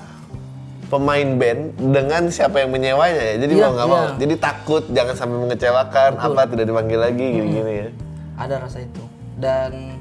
[0.89, 3.35] pemain band dengan siapa yang menyewanya ya.
[3.39, 4.17] Jadi Iya, mau nggak mau, iya.
[4.17, 7.89] jadi takut jangan sampai mengecewakan, apa tidak dipanggil lagi gini-gini ya.
[8.35, 9.03] Ada rasa itu.
[9.35, 10.01] Dan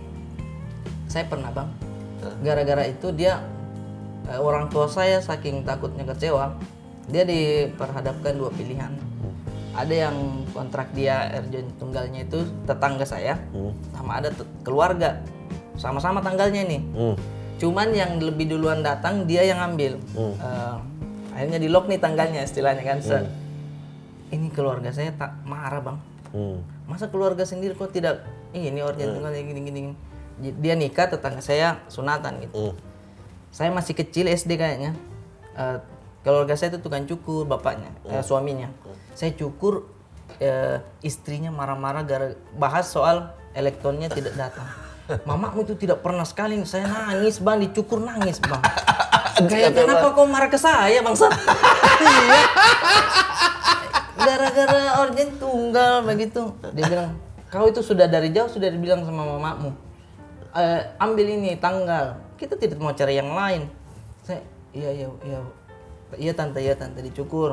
[1.05, 1.69] saya pernah bang,
[2.39, 3.43] gara-gara itu dia
[4.23, 6.55] eh, orang tua saya saking takutnya kecewa,
[7.05, 8.95] dia diperhadapkan dua pilihan.
[9.73, 10.15] Ada yang
[10.53, 13.41] kontrak dia urgent tunggalnya itu tetangga saya,
[13.91, 14.29] sama ada
[14.61, 15.17] keluarga,
[15.77, 16.81] sama-sama tanggalnya nih.
[16.93, 17.15] Hmm.
[17.57, 19.97] Cuman yang lebih duluan datang dia yang ambil.
[20.17, 20.75] Eh,
[21.33, 22.99] akhirnya di lock nih tanggalnya istilahnya kan.
[23.01, 23.25] set.
[24.33, 25.97] Ini keluarga saya tak marah bang.
[26.33, 26.57] Hmm.
[26.89, 29.79] Masa keluarga sendiri kok tidak "Ih, ini organ tunggalnya gini gini.
[29.89, 29.95] gini."
[30.57, 32.73] Dia nikah tetangga saya sunatan gitu.
[32.73, 32.75] Hmm.
[33.53, 34.97] Saya masih kecil SD kayaknya.
[35.53, 35.77] Eh,
[36.25, 38.73] keluarga saya itu tukang cukur bapaknya, eh, suaminya.
[39.13, 39.85] Saya cukur
[40.41, 44.65] eh, istrinya marah-marah gara bahas soal elektronnya tidak datang.
[45.27, 48.63] Mamamu itu tidak pernah sekali saya nangis bang dicukur nangis bang.
[49.51, 51.27] Kayak kenapa kau marah ke saya bangsa?
[51.99, 52.39] iya.
[54.15, 56.55] Gara-gara organ tunggal begitu.
[56.71, 57.11] Dia bilang
[57.51, 59.75] kau itu sudah dari jauh sudah dibilang sama mamamu.
[60.55, 62.15] "Eh, ambil ini tanggal.
[62.39, 63.67] Kita tidak mau cari yang lain.
[64.23, 64.39] Saya
[64.71, 65.39] iya iya iya
[66.15, 67.51] iya tante iya tante dicukur.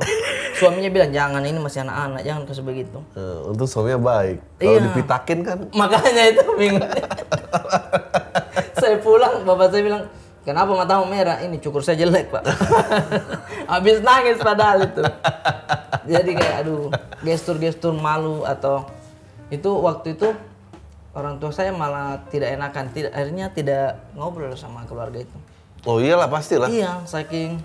[0.52, 2.98] Suaminya bilang jangan ini masih anak-anak jangan kasih begitu.
[3.12, 4.36] Eh, untuk suaminya baik.
[4.56, 4.80] Kalau Iya.
[4.86, 6.84] dipitakin kan Makanya itu bingung.
[8.74, 10.02] saya pulang bapak saya bilang
[10.40, 12.44] kenapa matamu merah ini cukur saya jelek pak
[13.72, 15.04] habis nangis padahal itu
[16.08, 16.88] jadi kayak aduh
[17.20, 18.88] gestur-gestur malu atau
[19.48, 20.32] itu waktu itu
[21.12, 25.38] orang tua saya malah tidak enakan tidak akhirnya tidak ngobrol sama keluarga itu
[25.80, 26.68] Oh iyalah pastilah.
[26.68, 27.56] iya saking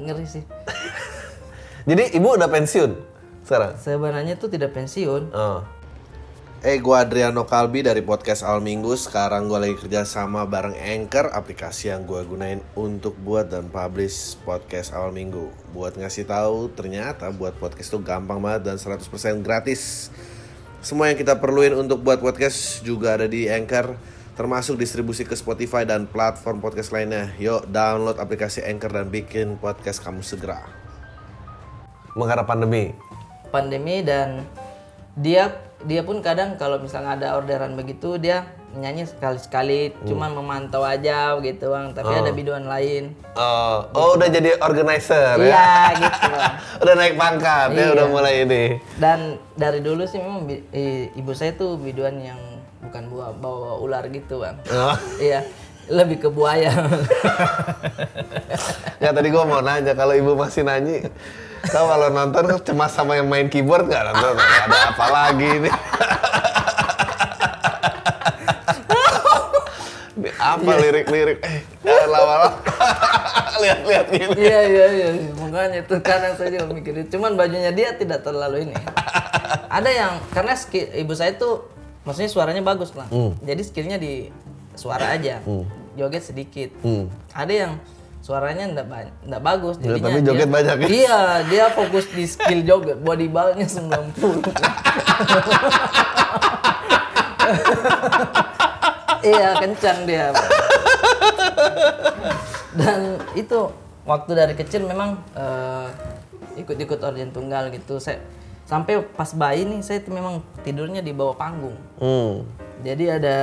[0.00, 0.44] ngeri sih
[1.88, 2.94] Jadi ibu udah pensiun
[3.42, 3.74] sekarang?
[3.74, 5.66] sebenarnya itu tidak pensiun Oh.
[6.62, 8.94] Eh, gua Adriano Kalbi dari podcast Al Minggu.
[8.94, 14.38] Sekarang gua lagi kerja sama bareng Anchor, aplikasi yang gua gunain untuk buat dan publish
[14.46, 15.50] podcast Al Minggu.
[15.74, 20.14] Buat ngasih tahu, ternyata buat podcast itu gampang banget dan 100% gratis.
[20.86, 23.98] Semua yang kita perluin untuk buat podcast juga ada di Anchor,
[24.32, 27.32] termasuk distribusi ke Spotify dan platform podcast lainnya.
[27.36, 30.64] Yuk, download aplikasi Anchor dan bikin podcast kamu segera.
[32.12, 32.92] Menghadap pandemi.
[33.48, 34.48] pandemi dan
[35.12, 35.52] dia
[35.84, 41.68] dia pun kadang kalau misalnya ada orderan begitu dia nyanyi sekali-sekali cuman memantau aja gitu
[41.68, 45.44] bang tapi ada biduan lain Oh, oh udah jadi organizer ya?
[45.44, 45.68] iya
[46.00, 47.88] gitu bang udah naik pangkat ya Iya.
[47.92, 48.64] udah mulai ini
[48.96, 49.18] dan
[49.52, 50.48] dari dulu sih memang
[51.12, 52.40] ibu saya tuh biduan yang
[52.92, 54.60] bukan bawa bawa ular gitu bang.
[54.68, 54.92] Oh.
[55.16, 55.40] iya
[55.88, 56.68] lebih ke buaya.
[59.02, 61.02] Ya tadi gua mau nanya kalau ibu masih nanyi
[61.66, 64.38] kau kalau nonton cemas sama yang main keyboard nggak nonton?
[64.38, 65.70] Ada apa lagi Ini?
[70.38, 71.42] Apa lirik-lirik?
[71.82, 72.62] Eh lama-lama.
[73.62, 78.22] Lihat-lihat gini iya iya iya makanya itu kadang saya juga mikir cuman bajunya dia tidak
[78.22, 78.76] terlalu ini.
[79.66, 80.54] Ada yang karena
[80.94, 83.06] ibu saya tuh maksudnya suaranya bagus lah.
[83.38, 84.28] Jadi skillnya di
[84.72, 85.38] suara aja.
[85.92, 86.72] Joget sedikit.
[86.80, 87.12] Hmm.
[87.30, 87.72] ada yang
[88.18, 90.86] suaranya ndak ba- ndak bagus Ya, jadinya tapi joget dia, banyak ya?
[90.88, 94.14] iya dia fokus di skill joget body ballnya 90
[99.22, 100.30] iya kencang dia.
[102.72, 102.98] Dan
[103.34, 103.58] itu
[104.02, 105.86] waktu dari kecil memang eh,
[106.56, 107.98] ikut-ikut organ tunggal gitu.
[107.98, 108.22] Saya
[108.72, 112.32] sampai pas bayi nih saya memang tidurnya di bawah panggung hmm.
[112.80, 113.36] jadi ada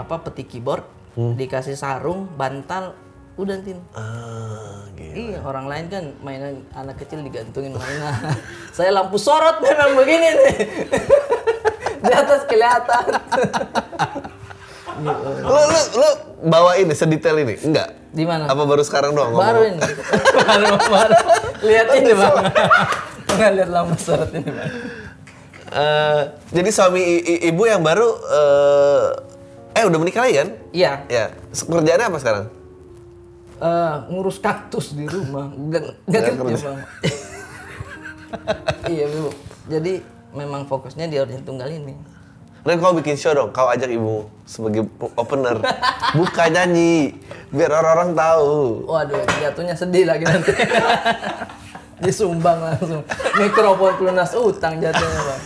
[0.00, 2.96] apa peti keyboard dikasih sarung bantal
[3.36, 4.76] udah tin ah.
[5.16, 8.36] Iya, orang lain kan mainan anak kecil digantungin mainan.
[8.76, 10.56] Saya lampu sorot memang begini nih.
[12.04, 13.04] Di atas kelihatan.
[14.98, 15.12] Lu
[15.62, 16.08] lu lu
[16.44, 18.46] bawa ini sedetail ini enggak Di mana?
[18.46, 19.80] apa baru sekarang doang Baru ini.
[20.38, 21.14] baru baru.
[21.58, 22.34] Lihat ini, Bang.
[23.28, 24.70] Nggak lihat lampu sorot ini, Bang.
[25.66, 29.06] Eh, jadi suami i- ibu yang baru eh
[29.74, 30.48] eh udah menikah lagi kan?
[30.70, 31.24] Iya, Ya.
[31.50, 32.44] Pekerjaannya apa sekarang?
[33.58, 35.48] eh, ngurus kaktus di rumah.
[35.50, 36.56] Enggak enggak Nggak kerja, kerja.
[36.62, 36.78] Bang.
[38.86, 39.28] iya, Bu.
[39.66, 39.92] Jadi
[40.32, 41.92] memang fokusnya di organ tunggal ini.
[42.66, 45.62] Dan kau bikin show dong, kau ajak ibu sebagai opener.
[46.18, 47.14] Buka nyanyi,
[47.54, 48.82] biar orang-orang tahu.
[48.90, 50.50] Waduh, jatuhnya sedih lagi nanti.
[52.02, 53.06] Disumbang langsung.
[53.38, 55.42] Mikrofon pelunas utang jatuhnya, Bang.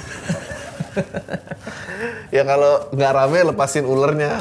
[2.32, 4.40] Ya kalau nggak rame lepasin ulernya.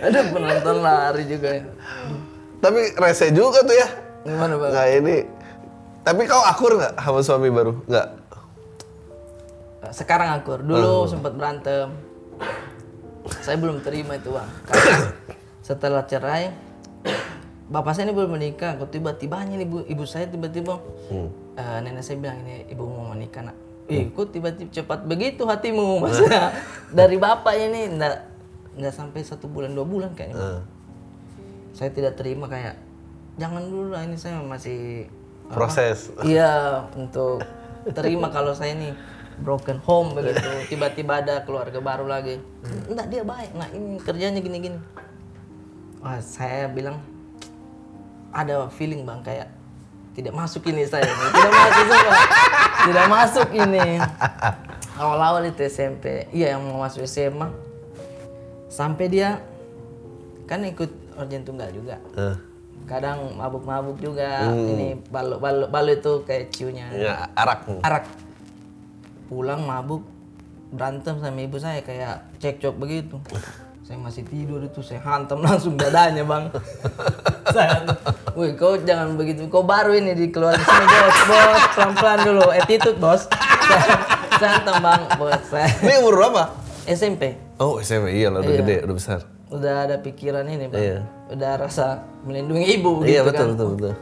[0.00, 1.64] Ada penonton lari juga ya.
[2.64, 4.09] Tapi rese juga tuh ya.
[4.24, 4.70] Gimana, Bang?
[4.72, 5.16] Nggak ini.
[6.00, 7.72] Tapi kau akur nggak sama suami baru?
[7.88, 8.06] Nggak.
[9.90, 10.60] Sekarang akur.
[10.60, 11.88] Dulu sempat berantem.
[13.40, 14.48] Saya belum terima itu, Bang.
[14.68, 15.12] Karena
[15.68, 16.52] setelah cerai,
[17.68, 18.76] bapak saya ini belum menikah.
[18.76, 20.80] Kok tiba-tibanya ibu, ibu saya tiba-tiba,
[21.56, 23.56] eh, nenek saya bilang ini ibu mau menikah, nak.
[23.90, 26.54] Eh, kok tiba-tiba cepat begitu hatimu, maksudnya
[26.94, 28.14] dari bapak ini ndak
[28.78, 30.38] nggak sampai satu bulan dua bulan kayaknya.
[30.38, 30.60] Eh,
[31.74, 32.78] Saya tidak terima kayak
[33.40, 35.08] jangan dulu lah ini saya masih
[35.48, 36.12] apa, proses.
[36.20, 37.40] Iya, untuk
[37.96, 38.92] terima kalau saya ini
[39.40, 40.44] broken home begitu.
[40.76, 42.36] Tiba-tiba ada keluarga baru lagi.
[42.84, 43.56] Enggak, dia baik.
[43.56, 44.76] Nah, ini kerjanya gini-gini.
[46.04, 47.00] Wah, saya bilang
[48.30, 49.48] ada feeling Bang kayak
[50.12, 51.08] tidak masuk ini saya.
[51.08, 51.26] ini.
[51.32, 52.14] Tidak masuk semua.
[52.84, 53.86] Tidak masuk ini.
[55.00, 56.28] Awal-awal itu SMP.
[56.28, 57.48] Iya, yang mau masuk SMA.
[58.68, 59.40] Sampai dia
[60.44, 62.34] kan ikut organ tunggal juga Eh,
[62.90, 64.50] kadang mabuk-mabuk juga.
[64.50, 66.90] Ini balu balu balu itu kayak ciunya.
[66.90, 67.70] Ya arak.
[67.80, 68.04] arak.
[69.30, 70.02] Pulang mabuk
[70.70, 73.16] berantem sama ibu saya kayak cekcok begitu.
[73.80, 76.46] Saya masih tidur itu saya hantam langsung dadanya bang.
[77.54, 77.82] Saya
[78.38, 79.50] wih kau jangan begitu.
[79.50, 81.62] Kau baru ini di keluar sini bos bos.
[81.74, 82.46] Pelan pelan dulu.
[82.54, 83.26] Attitude bos.
[83.66, 83.82] Saya,
[84.38, 85.66] saya hantam bang bos saya.
[85.82, 86.54] Ini umur berapa?
[86.86, 88.62] SMP Oh SMP iya lah udah Iya.
[88.62, 89.20] gede udah besar.
[89.50, 90.98] Udah ada pikiran ini bang Iya.
[91.30, 91.86] udah rasa
[92.22, 93.94] melindungi ibu iya gitu betul kan betul betul.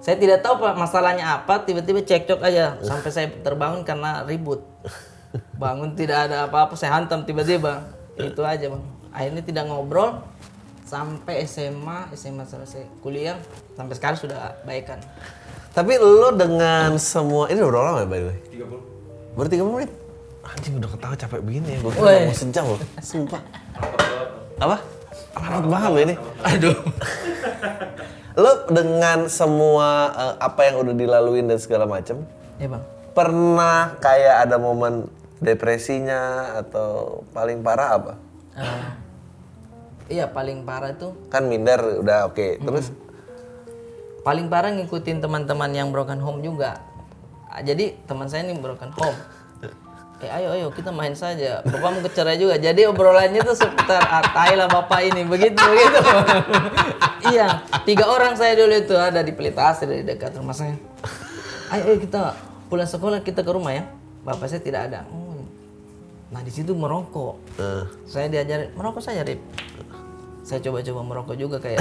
[0.00, 4.64] Saya tidak tahu pak masalahnya apa, tiba-tiba cekcok aja sampai saya terbangun karena ribut.
[5.60, 7.84] Bangun tidak ada apa-apa, saya hantam tiba-tiba.
[8.16, 8.80] Itu aja bang.
[9.12, 10.24] Akhirnya tidak ngobrol
[10.82, 13.36] sampai SMA, SMA selesai kuliah,
[13.76, 14.96] sampai sekarang sudah baikan.
[15.70, 18.38] Tapi lo dengan semua ini udah lama ya by the way?
[18.56, 19.36] 30.
[19.36, 19.90] Baru 30 menit?
[20.42, 21.78] Anjing udah ketawa capek begini ya.
[21.78, 22.80] Gue kira mau sejam loh.
[23.04, 23.42] Sumpah.
[24.60, 24.76] Apa?
[25.32, 26.14] Rapat banget ini.
[26.44, 26.76] Aduh.
[28.36, 32.22] Lo dengan semua eh, apa yang udah dilaluin dan segala macem,
[32.56, 32.82] Ya bang.
[33.10, 35.10] pernah kayak ada momen
[35.42, 38.12] depresinya atau paling parah apa?
[38.54, 38.86] Eh,
[40.14, 42.60] iya paling parah itu Kan minder udah oke.
[42.60, 42.92] Terus
[44.20, 46.78] paling parah ngikutin teman-teman yang broken home juga.
[47.50, 49.16] Ah, Jadi teman saya ini broken home.
[50.20, 51.64] Eh ayo ayo kita main saja.
[51.64, 52.60] Bapak mau kecerai juga.
[52.60, 56.00] Jadi obrolannya tuh seputar ah, tai lah bapak ini begitu begitu.
[57.32, 60.76] iya, tiga orang saya dulu itu ada di Pelita Asri di dekat rumah saya.
[61.72, 62.36] Ayo, ayo kita
[62.68, 63.88] pulang sekolah kita ke rumah ya.
[64.20, 65.08] Bapak saya tidak ada.
[65.08, 65.40] Oh.
[66.30, 67.40] Nah di situ merokok.
[67.56, 69.40] eh, Saya diajarin merokok saja Rip.
[70.44, 71.80] Saya coba-coba merokok juga kayak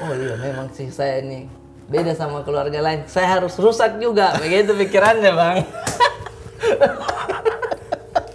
[0.00, 1.44] oh iya memang sih saya ini
[1.92, 3.04] beda sama keluarga lain.
[3.04, 4.32] Saya harus rusak juga.
[4.40, 5.58] Begitu pikirannya, Bang.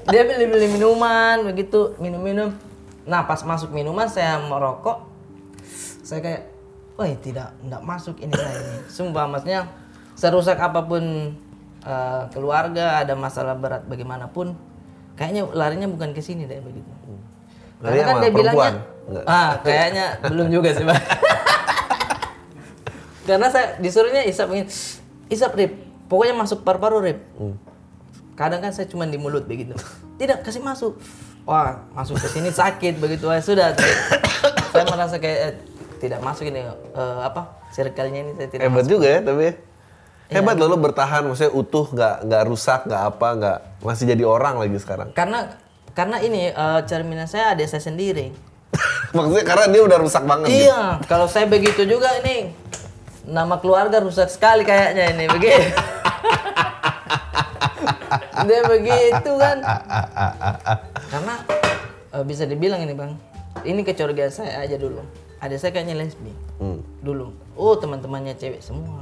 [0.10, 2.58] Dia beli-beli minuman begitu, minum-minum.
[3.06, 5.06] Nah, pas masuk minuman saya merokok.
[6.02, 6.42] Saya kayak
[7.02, 8.78] Wah tidak, tidak masuk ini saya ini.
[8.86, 9.66] Sumpah maksudnya
[10.14, 11.34] serusak apa pun
[11.82, 14.54] eh, keluarga ada masalah berat bagaimanapun,
[15.18, 16.86] kayaknya larinya bukan ke sini deh begitu.
[17.82, 18.72] Larinya Karena kan dia bilangnya?
[19.02, 19.26] Enggak.
[19.26, 21.02] ah kayaknya belum juga sih bang.
[23.28, 24.70] Karena saya disuruhnya isap begini,
[25.34, 25.74] isap rip,
[26.06, 27.18] pokoknya masuk paru-paru rip.
[27.34, 27.58] Hmm.
[28.41, 29.77] Kadang kan saya cuma di mulut begitu.
[30.17, 30.97] Tidak kasih masuk.
[31.45, 33.69] Wah masuk ke sini sakit begitu aja sudah.
[34.73, 35.54] saya merasa kayak eh,
[36.01, 39.41] tidak masuk ini eh, apa circle-nya ini saya tidak hebat juga ya tapi.
[39.45, 39.54] ya.
[39.54, 40.39] Iya.
[40.41, 44.63] Hebat lo lo bertahan, maksudnya utuh, nggak nggak rusak, nggak apa, nggak masih jadi orang
[44.63, 45.12] lagi sekarang.
[45.12, 45.60] karena
[45.91, 48.34] karena ini eh, cerminan saya ada saya sendiri.
[49.15, 50.47] maksudnya karena dia udah rusak banget.
[50.49, 50.65] gitu.
[50.65, 52.56] Iya, kalau saya begitu juga ini
[53.27, 55.62] nama keluarga rusak sekali kayaknya ini begitu.
[58.41, 59.58] Dia begitu kan.
[61.08, 61.36] Karena
[62.12, 63.15] eh, bisa dibilang ini bang,
[63.62, 65.00] ini kecurigaan saya aja dulu.
[65.38, 66.80] Ada saya kayaknya lesbi Hmm.
[67.00, 67.34] dulu.
[67.54, 69.02] Oh teman-temannya cewek semua.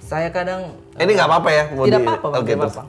[0.00, 1.64] Saya kadang Eh, Ini nggak apa-apa ya?
[1.70, 2.74] mau tidak di- apa-apa tidak terus.
[2.74, 2.84] apa-apa.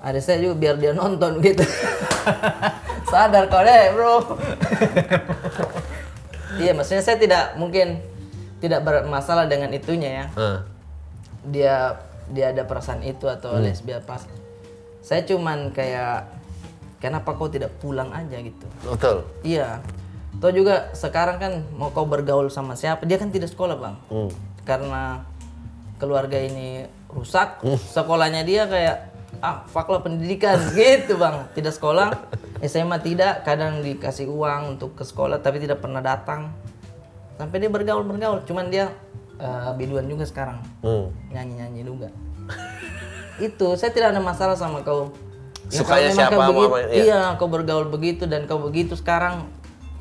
[0.00, 1.60] Ada saya juga biar dia nonton gitu.
[3.10, 4.14] Sadar kau deh bro.
[6.58, 8.00] iya maksudnya saya tidak mungkin
[8.58, 10.26] tidak bermasalah dengan itunya ya.
[10.34, 10.58] Eh.
[11.46, 11.76] Dia
[12.30, 13.62] dia ada perasaan itu atau Hmm.
[13.62, 14.24] lesbi pas.
[15.00, 16.28] Saya cuman kayak
[16.98, 18.66] kenapa kau tidak pulang aja gitu.
[18.84, 19.24] Betul.
[19.42, 19.80] Iya.
[20.38, 23.04] Toh juga sekarang kan mau kau bergaul sama siapa?
[23.04, 23.96] Dia kan tidak sekolah bang.
[24.08, 24.30] Hmm.
[24.62, 25.24] Karena
[25.98, 28.96] keluarga ini rusak, sekolahnya dia kayak
[29.40, 31.48] ah fuck lah pendidikan gitu bang.
[31.52, 32.14] Tidak sekolah,
[32.62, 36.52] SMA tidak, kadang dikasih uang untuk ke sekolah tapi tidak pernah datang.
[37.34, 38.92] Sampai dia bergaul bergaul, cuman dia
[39.40, 41.08] eh, biduan juga sekarang, Hmm.
[41.32, 42.08] nyanyi nyanyi juga.
[43.40, 45.10] Itu saya tidak ada masalah sama kau.
[45.70, 47.02] Ya, Sukanya siapa, kau mau begitu, apa, iya.
[47.06, 49.46] iya kau bergaul begitu dan kau begitu sekarang,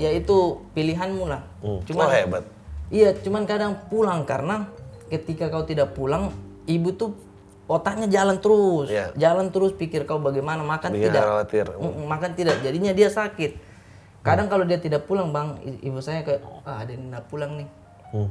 [0.01, 1.45] ya itu pilihanmu lah.
[1.61, 1.79] Hmm.
[1.85, 2.43] Cuman oh hebat.
[2.89, 4.65] Iya, cuman kadang pulang karena
[5.13, 6.33] ketika kau tidak pulang,
[6.65, 7.13] ibu tuh
[7.69, 9.13] otaknya jalan terus, Iya.
[9.13, 11.65] jalan terus pikir kau bagaimana makan Bikin tidak, khawatir.
[12.01, 13.51] Makan tidak, jadinya dia sakit.
[14.25, 15.53] Kadang kalau dia tidak pulang bang,
[15.85, 17.69] ibu saya kayak ah dia tidak pulang nih,
[18.09, 18.25] Hmm.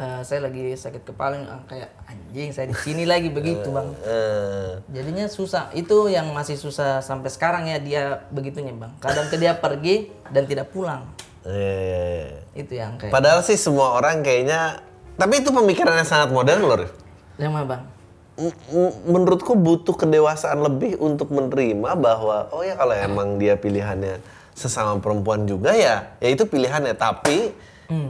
[0.00, 3.92] Eh, saya lagi sakit kepala ah, kayak anjing saya di sini lagi begitu bang.
[4.00, 4.80] Eh.
[4.96, 8.96] Jadinya susah, itu yang masih susah sampai sekarang ya dia begitunya bang.
[8.96, 11.04] Kadang ke dia pergi dan tidak pulang,
[11.44, 12.32] Eh.
[12.56, 13.12] itu yang kayak.
[13.12, 14.80] Padahal sih semua orang kayaknya
[15.20, 16.88] tapi itu pemikirannya sangat modern loh.
[17.36, 17.82] Yang mana bang?
[19.04, 24.16] Menurutku butuh kedewasaan lebih untuk menerima bahwa oh ya kalau emang dia pilihannya
[24.56, 27.52] sesama perempuan juga ya ya itu pilihannya tapi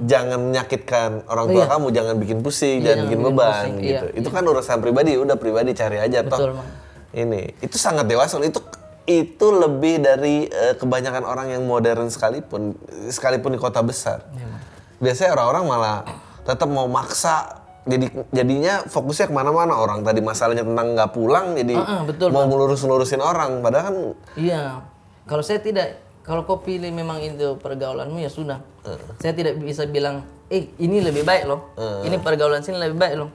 [0.05, 4.07] jangan menyakitkan orang tua kamu jangan bikin pusing jangan, jangan bikin beban pusing, gitu.
[4.13, 6.69] iya, itu kan urusan pribadi udah pribadi cari aja Betul, toh Bang.
[7.17, 8.61] ini itu sangat dewasa itu
[9.09, 12.79] itu lebih dari eh, kebanyakan orang yang modern sekalipun
[13.11, 14.23] sekalipun di kota besar.
[15.03, 15.97] Biasanya orang-orang malah
[16.47, 17.59] tetap mau maksa
[17.89, 19.75] jadi jadinya fokusnya ke mana-mana.
[19.81, 23.65] Orang tadi masalahnya tentang nggak pulang jadi Ah, ah, betul, mau ngelurus-ngelurusin orang.
[23.65, 23.97] Padahal kan
[24.39, 24.63] Iya.
[25.27, 28.61] Kalau saya tidak, kalau kau pilih memang itu pergaulanmu ya sudah.
[29.21, 31.73] Saya tidak bisa bilang, eh ini lebih baik loh.
[32.07, 33.31] Ini pergaulan sini lebih baik loh.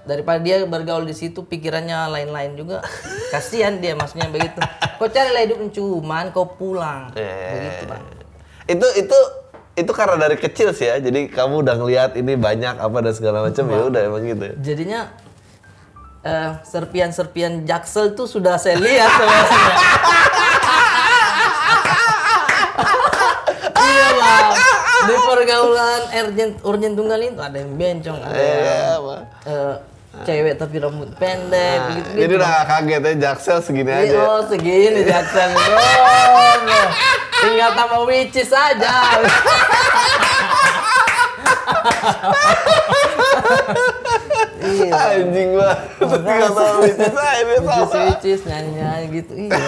[0.00, 2.80] Daripada dia bergaul di situ pikirannya lain-lain juga.
[3.32, 4.58] Kasihan dia maksudnya begitu.
[4.96, 7.12] Kau cari lah hidup cuman kau pulang.
[7.14, 7.52] Eh.
[7.54, 8.04] Begitu bang.
[8.70, 9.18] itu itu
[9.74, 10.96] itu karena dari kecil sih ya.
[10.98, 14.44] Jadi kamu udah ngelihat ini banyak apa dan segala macam ya udah emang gitu.
[14.50, 14.54] ya.
[14.58, 15.00] Jadinya
[16.24, 19.60] eh, serpian-serpian jaksel tuh sudah saya lihat sebenarnya.
[23.84, 24.46] iya bang.
[25.00, 29.22] Di pergaulan urgent urgent tunggal itu ada yang bencong, ada yang Iya, Bang.
[29.46, 29.74] eh,
[30.20, 32.08] cewek tapi rambut pendek, begitu.
[32.18, 34.18] Jadi udah gak kaget ya Jaksel segini Iya, aja.
[34.20, 35.48] oh segini jaksel.
[37.40, 38.94] Oh, tinggal tambah witches aja.
[44.60, 44.92] iya.
[45.16, 45.78] Anjing banget.
[46.20, 48.82] Gak tau itu saya ini Witches witches nyanyi
[49.14, 49.58] gitu iya.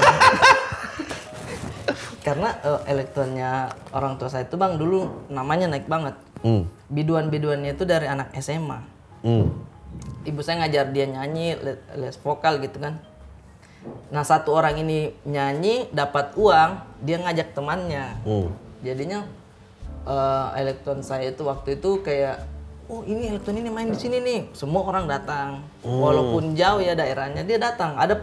[2.22, 6.14] Karena eh, elektronnya orang tua saya itu bang dulu namanya naik banget.
[6.46, 6.70] Hmm.
[6.86, 8.78] Biduan-biduannya itu dari anak SMA.
[9.26, 9.50] Hmm.
[10.22, 13.02] Ibu saya ngajar dia nyanyi, le- les vokal gitu kan.
[14.14, 18.06] Nah satu orang ini nyanyi dapat uang, dia ngajak temannya.
[18.22, 18.48] Hmm.
[18.86, 19.26] Jadinya
[20.06, 22.38] eh, elektron saya itu waktu itu kayak,
[22.86, 24.40] oh ini elektron ini main di sini nih.
[24.54, 27.98] Semua orang datang, walaupun jauh ya daerahnya dia datang.
[27.98, 28.22] Ada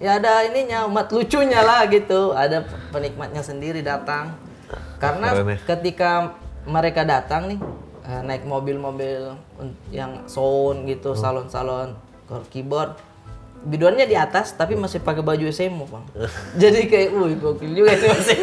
[0.00, 2.32] ya ada ininya umat lucunya lah gitu.
[2.32, 4.32] Ada penikmatnya sendiri datang.
[4.96, 5.56] Karena Keren ya.
[5.76, 6.10] ketika
[6.64, 7.60] mereka datang nih
[8.08, 9.36] eh, naik mobil-mobil
[9.92, 11.94] yang sound gitu, salon-salon
[12.48, 12.96] keyboard.
[13.60, 16.08] Biduannya di atas tapi masih pakai baju SMO, Bang.
[16.60, 18.38] Jadi kayak, wih gokil juga ini masih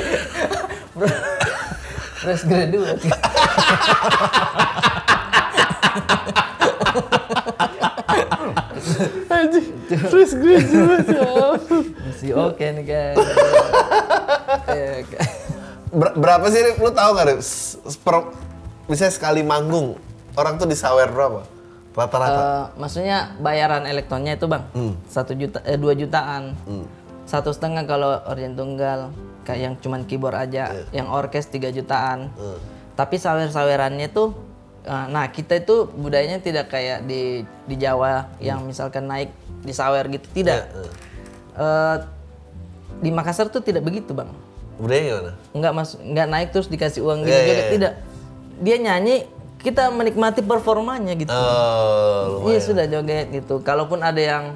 [2.21, 3.01] fresh graduate.
[9.47, 9.67] Anjing.
[9.87, 10.97] Terus gue juga
[12.03, 13.17] Masih oke nih guys.
[14.67, 15.03] Iya.
[15.89, 16.77] Ber- berapa sih Rip?
[16.77, 17.39] Lu tahu nggak Rip?
[18.01, 18.31] Per-
[18.85, 19.95] misalnya sekali manggung
[20.33, 21.43] orang tuh disawer berapa?
[21.91, 22.37] Rata-rata.
[22.37, 24.63] Eh, maksudnya bayaran elektronnya itu bang
[25.07, 26.53] satu juta eh, dua jutaan
[27.25, 29.09] satu setengah kalau organ tunggal
[29.41, 32.29] kayak yang cuman keyboard aja yang orkes tiga jutaan
[32.93, 34.37] tapi sawer sawerannya tuh
[34.87, 39.29] nah kita itu budayanya tidak kayak di di Jawa yang misalkan naik
[39.59, 40.71] di sawer gitu tidak
[41.53, 41.97] Eh,
[42.97, 44.29] di Makassar tuh tidak begitu bang
[44.77, 45.31] Budaya gimana?
[45.51, 47.65] nggak mas nggak naik terus dikasih uang gitu iya, iya.
[47.67, 47.93] tidak
[48.57, 49.25] dia nyanyi
[49.57, 53.57] kita menikmati performanya gitu Oh, Iya sudah joget gitu.
[53.59, 54.53] Kalaupun ada yang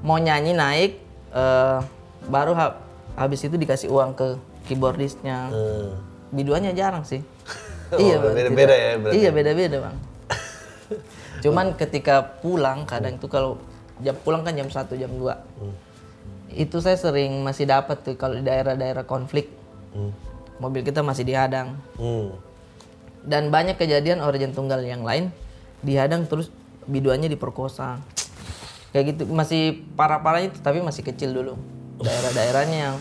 [0.00, 1.78] mau nyanyi naik, eh,
[2.24, 2.78] baru ha-
[3.14, 5.50] habis itu dikasih uang ke keyboardisnya.
[5.50, 5.90] Hmm.
[6.30, 7.18] Biduannya jarang sih.
[7.88, 9.16] Oh, iya beda-beda ya berarti.
[9.16, 9.96] Iya beda-beda bang.
[11.44, 13.56] Cuman ketika pulang kadang itu kalau
[14.04, 15.24] jam pulang kan jam 1 jam 2
[15.58, 15.74] Hmm.
[16.48, 19.52] Itu saya sering masih dapat tuh kalau di daerah-daerah konflik.
[19.92, 20.12] Hmm.
[20.60, 21.76] Mobil kita masih dihadang.
[22.00, 22.32] Hmm.
[23.24, 25.28] Dan banyak kejadian origin tunggal yang lain
[25.84, 26.48] dihadang terus
[26.88, 28.00] biduannya diperkosa.
[28.92, 31.54] Kayak gitu masih parah-parah itu tapi masih kecil dulu.
[32.00, 32.96] Daerah-daerahnya yang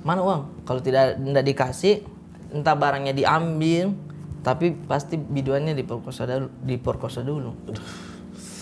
[0.00, 0.42] mana uang?
[0.64, 1.94] Kalau tidak tidak dikasih
[2.50, 3.92] entah barangnya diambil
[4.40, 7.52] tapi pasti biduannya diperkosa dulu, diperkosa dulu.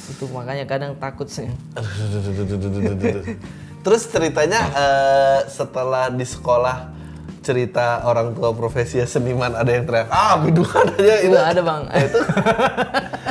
[0.08, 1.46] Itu makanya kadang takut sih.
[3.84, 6.98] Terus ceritanya eh, setelah di sekolah
[7.38, 11.82] cerita orang tua profesi seniman ada yang teriak ah biduan aja itu ada bang.
[12.04, 12.20] itu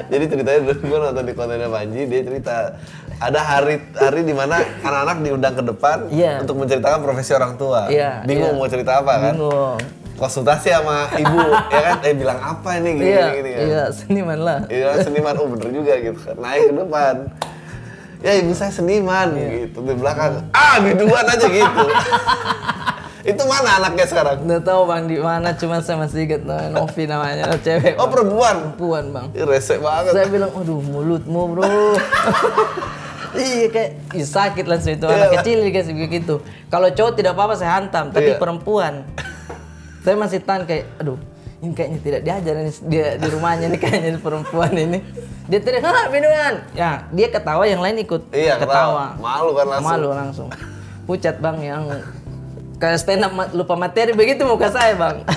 [0.07, 2.55] jadi ceritanya dulu gue nonton di kontennya Panji dia cerita
[3.19, 6.41] ada hari hari di mana anak-anak diundang ke depan Iya.
[6.41, 8.57] untuk menceritakan profesi orang tua Iya, bingung iya.
[8.57, 9.77] mau cerita apa kan Bingung.
[10.17, 11.37] Konsultasi sama ibu
[11.69, 14.59] ya kan eh bilang apa ini gini Iya, gini, gini iya seniman lah.
[14.67, 16.35] Iya seniman, oh bener juga gitu kan.
[16.35, 17.15] Naik ke depan.
[18.17, 19.49] Ya ibu saya seniman Iya.
[19.63, 20.41] gitu di belakang.
[20.51, 21.83] Ah biduan aja gitu.
[23.23, 24.37] Itu mana anaknya sekarang?
[24.41, 27.93] Nggak tahu bang di mana, cuma saya masih namanya Novi namanya, cewek.
[27.93, 28.09] Oh Bang.
[28.09, 28.55] perempuan.
[28.73, 29.25] Perempuan bang.
[29.43, 30.11] Resek banget.
[30.11, 31.67] Saya bilang, aduh mulutmu bro.
[33.37, 35.35] iya kayak ih, sakit langsung itu anak Iya.
[35.43, 36.35] kecil dikasih begitu.
[36.67, 38.39] Kalau cowok tidak apa-apa saya hantam, tapi Iya.
[38.39, 39.03] perempuan.
[40.07, 41.19] Saya masih tahan kayak, aduh
[41.59, 45.03] ini kayaknya tidak diajar ini dia di rumahnya nih kayaknya perempuan ini.
[45.51, 46.63] Dia teriak, ah minuman.
[46.71, 49.19] Ya dia ketawa yang lain ikut Iya, ketawa.
[49.19, 49.19] ketawa.
[49.19, 49.87] Malu kan langsung.
[49.91, 50.47] Malu langsung.
[51.03, 51.83] Pucat bang yang
[52.77, 55.27] kayak stand up lupa materi begitu muka saya bang.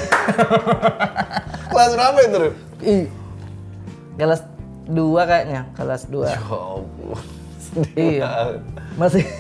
[1.73, 2.39] Kelas berapa itu?
[2.83, 3.05] Ih,
[4.15, 4.41] kelas
[4.87, 4.95] 2
[5.27, 6.31] kayaknya, kelas 2.
[6.31, 7.19] Ya ampun.
[7.99, 8.31] iya.
[8.95, 9.27] Masih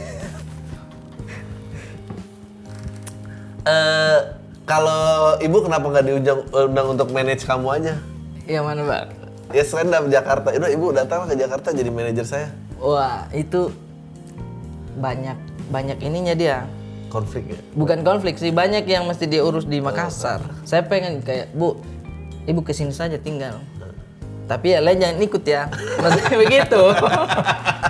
[3.61, 4.18] Eh,
[4.71, 7.95] kalau ibu kenapa nggak diundang undang untuk manage kamu aja?
[8.47, 9.11] yang mana, Bang?
[9.51, 10.55] Ya stand up Jakarta.
[10.55, 12.49] Udah ibu datang ke Jakarta jadi manajer saya.
[12.79, 13.75] Wah, itu
[14.95, 15.35] banyak
[15.75, 16.59] banyak ininya dia.
[17.11, 17.59] Konflik ya.
[17.75, 20.39] Bukan konflik sih, banyak yang mesti dia urus di Makassar.
[20.62, 21.83] Saya pengen kayak, "Bu,
[22.47, 23.59] Ibu ke sini saja tinggal."
[24.47, 25.66] Tapi ya lain jangan ikut ya.
[25.99, 26.83] Maksudnya begitu.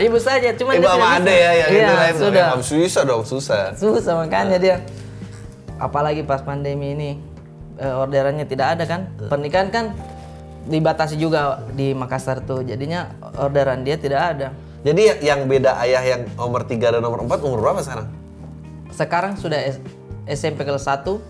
[0.00, 2.14] Ibu saja, cuma Ibu sama ade ya yang iya, itu lain.
[2.16, 2.46] sudah.
[2.56, 3.60] Ya, susah dong, susah.
[3.76, 4.76] susah makanya dia
[5.80, 7.10] apalagi pas pandemi ini
[7.76, 9.08] eh, orderannya tidak ada kan.
[9.18, 9.84] Pernikahan kan
[10.62, 12.60] dibatasi juga di Makassar tuh.
[12.60, 14.48] Jadinya orderan dia tidak ada.
[14.80, 18.08] Jadi ya- yang beda ayah yang nomor 3 dan nomor 4 umur berapa sekarang?
[18.90, 19.80] Sekarang sudah S-
[20.26, 21.20] SMP kelas 1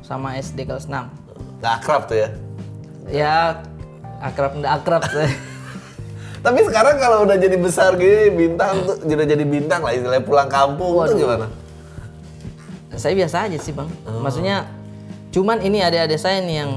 [0.00, 1.08] sama SD kelas 6.
[1.60, 2.28] Gak akrab tuh ya.
[3.06, 3.34] Ya
[4.18, 5.02] akrab enggak akrab.
[6.40, 10.48] Tapi sekarang kalau udah jadi besar gini bintang tuh udah jadi bintang lah istilahnya pulang
[10.48, 11.46] kampung tuh gimana?
[12.96, 13.88] Saya biasa aja sih bang.
[14.06, 14.66] Maksudnya
[15.30, 16.70] cuman ini adik-adik saya nih yang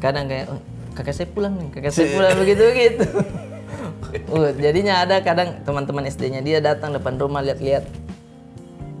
[0.00, 0.60] kadang kayak oh,
[0.96, 3.04] kakak saya pulang nih, kakak saya pulang begitu begitu.
[4.32, 7.84] Uh, jadinya ada kadang teman-teman SD-nya dia datang depan rumah lihat-lihat.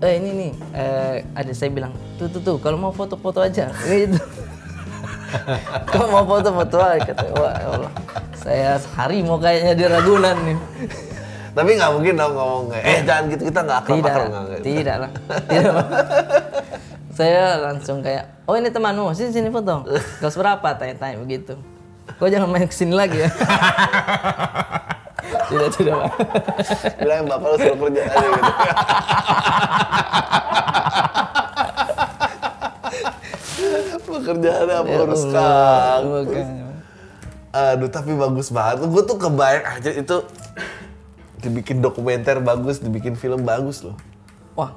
[0.00, 4.16] Eh ini nih, eh, adik saya bilang tuh tuh tuh kalau mau foto-foto aja gitu.
[5.92, 7.92] kalau mau foto-foto aja kata wah ya Allah
[8.40, 10.58] saya harimau kayaknya di Ragunan nih.
[11.50, 14.60] Tapi nggak mungkin dong ngomong eh jangan gitu kita nggak akrab tidak akrab nggak nggak.
[14.62, 15.10] tidak lah
[15.50, 15.74] tidak.
[17.10, 19.86] Saya langsung kayak oh ini temanmu sini sini foto
[20.22, 21.54] kelas berapa tanya-tanya begitu
[22.10, 23.30] kok jangan main ke sini lagi ya
[25.50, 26.14] tidak tidak Bang.
[27.02, 28.52] Bilang bapak lu suruh kerja aja gitu.
[34.10, 36.06] Pekerjaan apa urus kampus.
[36.06, 36.66] Makanya.
[37.50, 38.86] Aduh tapi bagus banget.
[38.86, 40.16] Gue tuh kebayang aja itu
[41.40, 43.96] dibikin dokumenter bagus, dibikin film bagus loh.
[44.58, 44.76] wah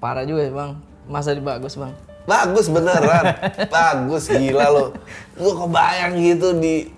[0.00, 0.72] parah juga ya bang
[1.08, 1.92] masa di bagus bang?
[2.28, 3.24] Bagus beneran,
[3.72, 4.84] bagus gila lo.
[5.34, 6.92] Gue kebayang gitu di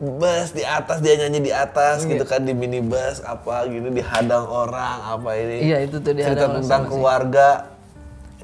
[0.00, 4.98] bus di atas dia nyanyi di atas gitu kan di minibus apa gitu dihadang orang
[5.04, 5.70] apa ini.
[5.70, 7.48] Iya, itu tuh dihadang Cerita tentang keluarga.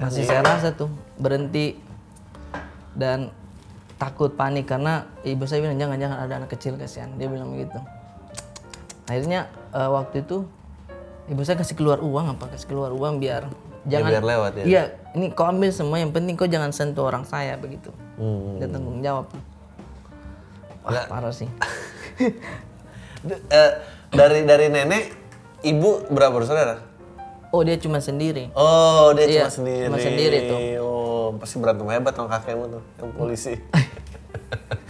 [0.00, 1.76] masih saya rasa tuh berhenti.
[2.90, 3.32] Dan
[3.96, 7.08] takut panik karena ibu saya bilang jangan jangan ada anak kecil kasihan.
[7.16, 7.80] Dia bilang begitu.
[9.08, 10.44] Akhirnya eh, waktu itu
[11.32, 12.52] ibu saya kasih keluar uang apa?
[12.52, 13.48] Kasih keluar uang biar
[13.82, 14.64] jangan biar lewat ya?
[14.64, 18.56] iya ini kau ambil semua yang penting kau jangan sentuh orang saya begitu Hmm.
[18.56, 19.32] dia tanggung jawab
[20.80, 21.48] wah Nggak- parah sih
[23.50, 23.72] eh,
[24.10, 25.04] dari dari nenek,
[25.62, 26.84] ibu berapa bersaudara?
[27.48, 29.84] oh dia cuma sendiri Oh, dia Iya, cuma sendiri.
[29.84, 30.58] cuma sendiri tuh.
[30.78, 33.54] Oh, pasti berantem hebat sama kakekmu tuh, yang polisi.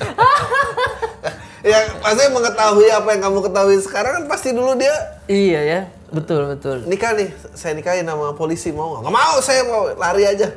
[1.62, 4.92] yang pasti mengetahui apa yang kamu ketahui sekarang kan pasti dulu dia
[5.26, 5.80] iya ya
[6.10, 9.02] betul betul nikah nih, saya nikahin sama polisi mau nggak?
[9.02, 10.48] Nggak mau, saya mau lari aja.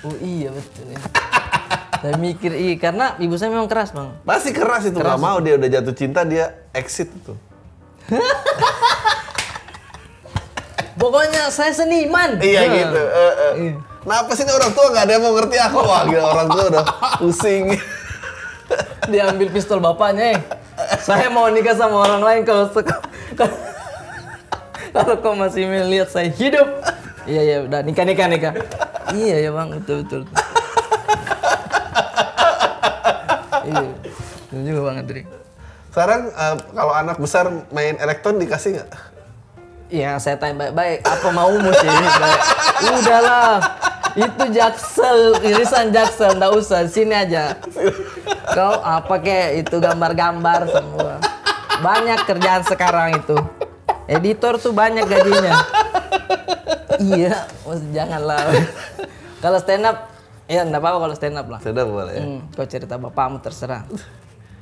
[0.00, 0.98] oh iya betul ya
[2.00, 5.54] saya mikir iya karena ibu saya memang keras bang Pasti keras itu nggak mau dia
[5.54, 7.34] udah jatuh cinta dia exit itu.
[10.94, 12.38] Pokoknya saya seniman.
[12.38, 12.74] Iya Nah.
[12.74, 13.02] gitu.
[13.02, 13.72] eh, eh.
[13.98, 15.78] Kenapa sih ini orang tua nggak ada yang mau ngerti aku?
[15.80, 16.84] Wah, gila orang tua udah
[17.18, 17.64] pusing.
[19.10, 20.34] Dia ambil pistol bapaknya.
[20.34, 20.40] eh.
[20.98, 22.66] Saya mau nikah sama orang lain kalau
[24.94, 26.68] kalau kau masih melihat saya hidup.
[27.28, 28.54] Iya iya udah nikah nikah nikah.
[29.12, 30.22] Iya ya bang betul betul.
[33.68, 33.86] iya.
[34.48, 35.22] Betul juga bang Adri.
[35.92, 38.90] Sekarang eh, kalau anak besar main elektron dikasih nggak?
[39.88, 41.88] Iya saya tanya baik-baik apa maumu sih?
[42.92, 43.56] Udahlah.
[44.18, 47.54] Itu jaksel, irisan jaksel, nggak usah, sini aja.
[48.50, 51.22] Kau apa kek itu gambar-gambar semua.
[51.78, 53.36] Banyak kerjaan sekarang itu.
[54.08, 55.52] Editor tuh banyak gajinya.
[56.98, 57.44] iya,
[57.92, 58.40] janganlah.
[59.38, 60.08] kalau stand up,
[60.48, 61.60] ya nggak apa-apa kalau stand up lah.
[61.60, 62.14] Sudah boleh.
[62.16, 62.24] ya?
[62.24, 63.84] Hmm, kau cerita bapakmu terserah.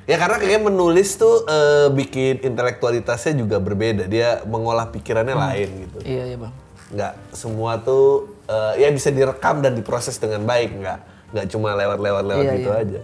[0.06, 4.06] Ya karena kayaknya menulis tuh eh, bikin intelektualitasnya juga berbeda.
[4.06, 5.98] Dia mengolah pikirannya lain gitu.
[6.06, 6.52] Iya iya bang.
[6.94, 10.78] Nggak semua tuh eh, ya bisa direkam dan diproses dengan baik.
[10.78, 10.98] Nggak
[11.34, 12.82] nggak cuma lewat-lewat lewat Iya, gitu iya.
[12.82, 13.00] aja.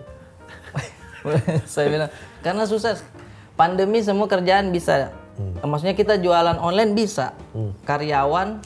[1.75, 2.11] saya bilang
[2.43, 2.99] karena susah
[3.55, 5.11] pandemi semua kerjaan bisa
[5.65, 7.33] maksudnya kita jualan online bisa.
[7.89, 8.61] Karyawan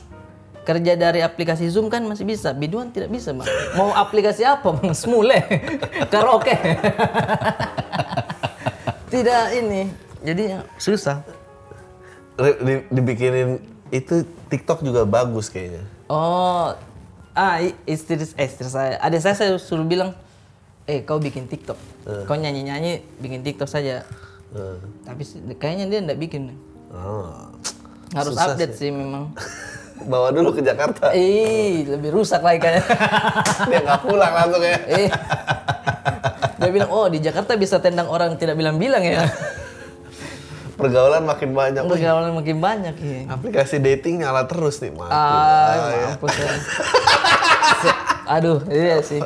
[0.66, 2.50] kerja dari aplikasi zoom kan masih bisa.
[2.50, 3.46] Biduan tidak bisa bang
[3.78, 4.90] mau aplikasi apa bang?
[4.92, 5.38] Semule.
[6.12, 6.58] Karaoke.
[9.06, 9.86] Tidak ini.
[10.26, 11.22] Jadi susah.
[12.90, 13.62] Dibikinin
[13.94, 15.86] itu TikTok juga bagus kayaknya.
[16.10, 16.74] oh.
[17.36, 18.96] Ah istri eh, istri saya.
[18.96, 20.16] Ada saya saya suruh bilang
[20.88, 21.76] eh kau bikin TikTok.
[22.24, 24.08] Kau nyanyi nyanyi bikin TikTok saja
[24.48, 26.54] Eh, tapi sih- kayaknya dia nggak bikin
[26.88, 27.50] oh.
[28.12, 28.90] harus Susah update sih.
[28.90, 29.32] memang
[30.06, 31.08] Bawa dulu ke Jakarta.
[31.10, 32.84] Ih, lebih rusak lagi kayaknya.
[33.66, 34.76] Dia nggak pulang langsung ya.
[34.98, 35.08] eh.
[36.54, 39.24] Dia bilang, oh di Jakarta bisa tendang orang tidak bilang-bilang ya.
[40.76, 41.80] Pergaulan makin banyak.
[41.80, 43.20] Pergaulan makin banyak ya.
[43.30, 45.08] Aplikasi dating nyala terus nih, mati.
[45.08, 46.06] Ah, Ah, ya.
[46.12, 46.48] mampus ya.
[48.28, 49.24] Aduh, iya sih.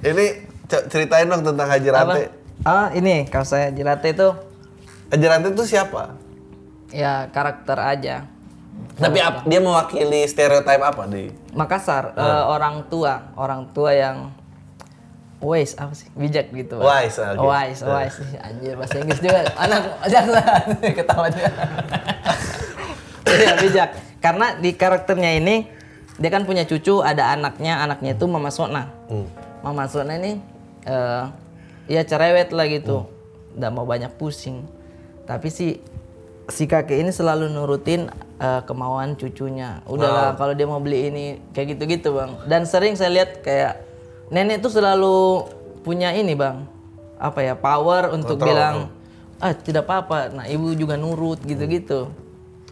[0.00, 0.26] Ini
[0.66, 2.24] ceritain dong tentang Haji Rante.
[2.62, 4.28] Ah, ini kalau saya jelate itu
[5.08, 6.16] Haji Rante itu siapa?
[6.88, 8.16] ya karakter aja.
[8.94, 11.28] Tapi ap- dia mewakili stereotip apa di?
[11.52, 12.22] Makassar Ah.
[12.22, 14.30] eh, orang tua, orang tua yang
[15.38, 16.08] wise apa sih?
[16.10, 16.78] Bijak gitu.
[16.78, 17.42] Wise, oke.
[17.42, 18.16] Wise, wise.
[18.38, 19.44] Anjir bahasa Inggris juga.
[19.54, 20.42] Anak jangan
[20.96, 21.50] ketawa dia.
[23.26, 23.90] Iya, bijak.
[24.18, 25.66] Karena di karakternya ini
[26.16, 28.88] dia kan punya cucu, ada anaknya, anaknya itu Mama Sona.
[29.06, 29.28] Hmm.
[29.60, 30.40] Mama Sona ini
[30.86, 31.24] eh
[31.90, 33.04] ya cerewet lah gitu.
[33.04, 33.58] Hmm.
[33.58, 34.62] Nggak mau banyak pusing.
[35.26, 35.82] Tapi si
[36.46, 38.06] si kakek ini selalu nurutin
[38.38, 39.82] eh, kemauan cucunya.
[39.90, 42.38] Udahlah kalau dia mau beli ini kayak gitu-gitu, Bang.
[42.46, 43.82] Dan sering saya lihat kayak
[44.30, 45.50] nenek tuh selalu
[45.82, 46.70] punya ini, Bang.
[47.18, 47.58] Apa ya?
[47.58, 48.94] Power untuk bilang
[49.42, 50.32] ah tidak apa-apa.
[50.32, 52.08] Nah, ibu juga nurut gitu-gitu.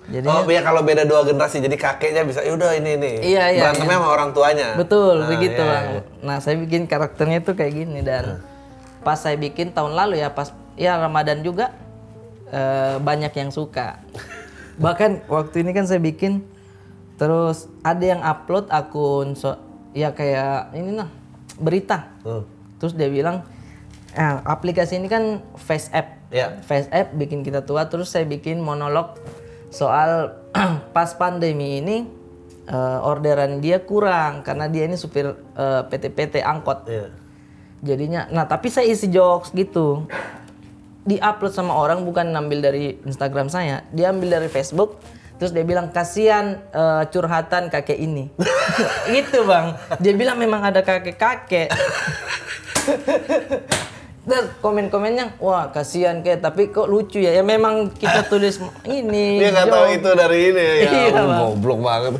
[0.05, 3.13] Jadi Oh iya kalau beda dua generasi jadi kakeknya bisa yaudah ini ini.
[3.25, 4.69] Iya, iya, Berantemnya sama orang tuanya.
[4.77, 5.85] Betul, Nah, begitu iya, bang.
[5.89, 6.01] iya.
[6.21, 8.45] Nah saya bikin karakternya itu kayak gini dan
[9.01, 11.73] pas saya bikin tahun lalu ya pas ya Ramadan juga
[12.49, 14.05] eh, banyak yang suka.
[14.85, 16.45] Bahkan waktu ini kan saya bikin
[17.15, 19.55] terus ada yang upload akun so,
[19.97, 21.09] ya kayak ini nah
[21.57, 22.13] berita.
[22.27, 22.45] Hmm.
[22.77, 23.41] Terus dia bilang
[24.13, 26.29] ah, aplikasi ini kan face app.
[26.29, 26.61] Iya.
[26.61, 29.17] Face app bikin kita tua terus saya bikin monolog
[29.75, 30.39] soal
[30.97, 32.07] pas pandemi ini
[32.71, 36.87] eh, orderan dia kurang karena dia ini supir eh, PT-PT angkot.
[36.87, 37.11] Iya.
[37.85, 40.07] Jadinya nah tapi saya isi jokes gitu.
[41.05, 44.97] Di-upload sama orang bukan ngambil dari Instagram saya, dia ambil dari Facebook.
[45.35, 48.31] Terus dia bilang kasihan eh, curhatan kakek ini.
[49.13, 49.77] gitu, Bang.
[50.01, 51.69] Dia bilang memang ada kakek-kakek.
[54.25, 57.37] Dan komen-komennya, wah kasihan kayak tapi kok lucu ya.
[57.37, 58.57] Ya memang kita tulis
[58.89, 59.41] ini.
[59.41, 60.75] Dia nggak tahu itu dari ini ya.
[61.05, 62.15] Iya, goblok banget.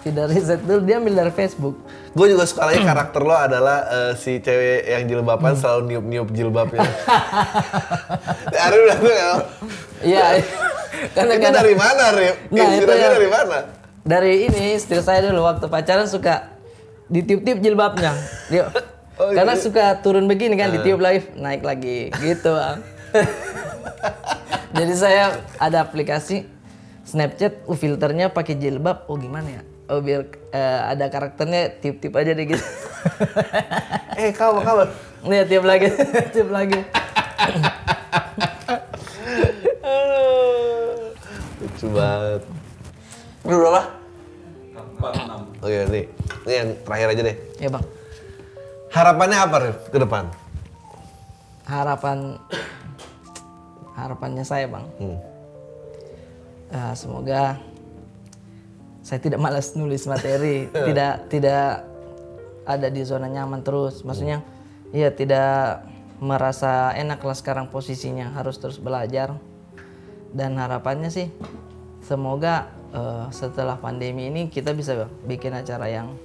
[0.00, 1.76] Tidak riset dulu, dia ambil dari Facebook.
[2.16, 6.88] Gue juga suka lagi karakter lo adalah eh, si cewek yang jilbaban selalu niup-niup jilbabnya.
[8.48, 9.30] Ari udah tuh ya.
[10.00, 10.40] Iya.
[11.12, 12.36] Karena Itu dari mana, Rip?
[12.56, 13.08] Nah, itu ya.
[13.12, 13.58] dari mana?
[14.00, 16.56] dari ini istri saya dulu waktu pacaran suka
[17.12, 18.16] ditiup-tiup jilbabnya.
[18.48, 18.72] Dia,
[19.20, 19.60] Oh, karena iya.
[19.60, 22.80] suka turun begini kan, ditiup lagi, naik lagi, gitu bang.
[24.72, 26.48] Jadi saya ada aplikasi
[27.04, 29.04] Snapchat, uh, filternya pakai jilbab.
[29.12, 29.62] Oh gimana ya?
[29.90, 32.64] Oh biar eh, ada karakternya tiup-tiup aja deh gitu.
[34.20, 34.84] Eh, kamu, kamu.
[35.28, 35.88] Nih tiup lagi,
[36.32, 36.80] tiup lagi.
[39.84, 41.12] Aduh,
[41.60, 42.42] Lucu banget.
[43.48, 43.82] Lu berapa?
[45.64, 46.04] Oke, nih.
[46.44, 47.36] Ini yang terakhir aja deh.
[47.56, 47.84] Ya bang.
[48.90, 50.26] Harapannya apa, Rif, ke depan?
[51.62, 52.34] Harapan
[53.94, 54.86] harapannya saya bang.
[54.98, 55.18] Hmm.
[56.74, 57.62] Eh, semoga
[59.06, 61.86] saya tidak malas nulis materi, tidak tidak
[62.66, 64.02] ada di zona nyaman terus.
[64.02, 64.42] Maksudnya,
[64.90, 65.86] ya tidak
[66.18, 69.38] merasa enak lah sekarang posisinya, harus terus belajar.
[70.34, 71.30] Dan harapannya sih,
[72.02, 76.18] semoga eh, setelah pandemi ini kita bisa bikin acara yang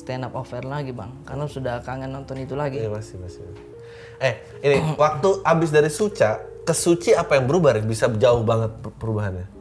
[0.00, 2.80] stand up offer lagi bang, karena sudah kangen nonton itu lagi.
[2.80, 3.44] Iya, masih, masih.
[4.16, 6.30] Eh, ini waktu abis dari Suca
[6.60, 7.76] ke Suci apa yang berubah?
[7.80, 9.60] Bisa jauh banget per- perubahannya.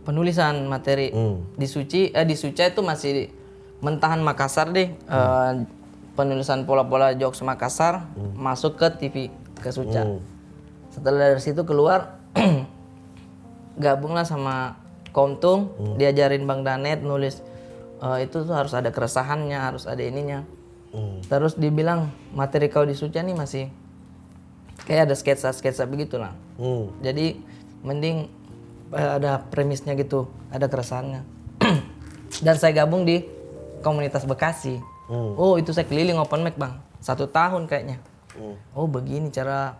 [0.00, 1.48] penulisan materi Hmm.
[1.54, 3.32] di suci eh di suca itu masih
[3.80, 5.52] mentahan Makassar deh Eh,
[6.12, 9.16] penulisan pola-pola jokes Makassar masuk ke TV
[9.56, 10.20] ke suca Hmm.
[10.88, 12.20] setelah dari situ keluar
[13.76, 14.76] gabunglah sama
[15.08, 17.40] Komtung diajarin Bang Danet nulis
[18.04, 20.44] eh, itu tuh harus ada keresahannya harus ada ininya
[20.94, 21.18] Hmm.
[21.26, 23.66] terus dibilang materi kau di suca nih masih
[24.86, 26.86] kayak ada sketsa-sketsa begitu lah Hmm.
[27.02, 27.34] jadi
[27.82, 28.30] mending
[28.94, 31.26] eh, ada premisnya gitu, ada keresahannya.
[32.46, 33.26] Dan saya gabung di
[33.82, 34.78] komunitas Bekasi.
[35.10, 37.98] Oh itu saya keliling open mic bang, satu tahun kayaknya.
[38.72, 39.76] Oh begini cara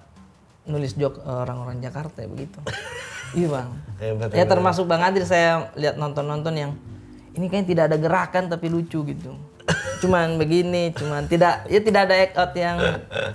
[0.67, 2.59] nulis joke eh, orang-orang Jakarta ya begitu.
[3.39, 3.69] iya bang.
[4.03, 6.73] Hebat, Ya termasuk bang Adil saya lihat nonton-nonton yang
[7.35, 9.35] ini kayaknya tidak ada gerakan tapi lucu gitu.
[10.05, 12.77] Cuman begini, cuman tidak ya tidak ada act out yang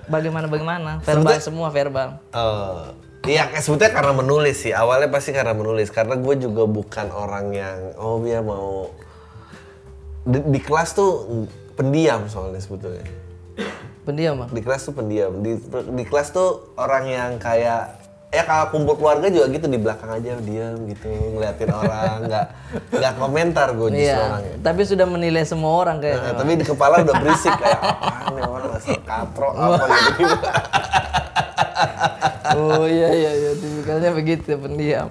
[0.05, 2.21] bagaimana bagaimana, verbal semua verbal.
[2.31, 2.93] Oh,
[3.25, 4.71] iya sebetulnya karena menulis sih.
[4.71, 5.89] Awalnya pasti karena menulis.
[5.89, 8.93] Karena gue juga bukan orang yang oh dia mau
[10.23, 11.43] di, di kelas tuh
[11.73, 13.03] pendiam soalnya sebetulnya.
[14.05, 14.49] Pendiam bang.
[14.53, 15.33] Di kelas tuh pendiam.
[15.41, 15.57] Di,
[15.97, 17.98] di kelas tuh orang yang kayak
[18.29, 22.45] ya kalau kumpul keluarga juga gitu di belakang aja diam gitu ngeliatin orang nggak
[22.91, 24.53] nggak komentar gue justru Iya, orangnya.
[24.61, 26.31] tapi sudah menilai semua orang Nah, kayaknya.
[26.37, 30.35] tapi di kepala udah berisik kayak apaan nih orang asal katro apa gitu.
[32.51, 35.07] oh iya iya iya, tipikalnya begitu pendiam.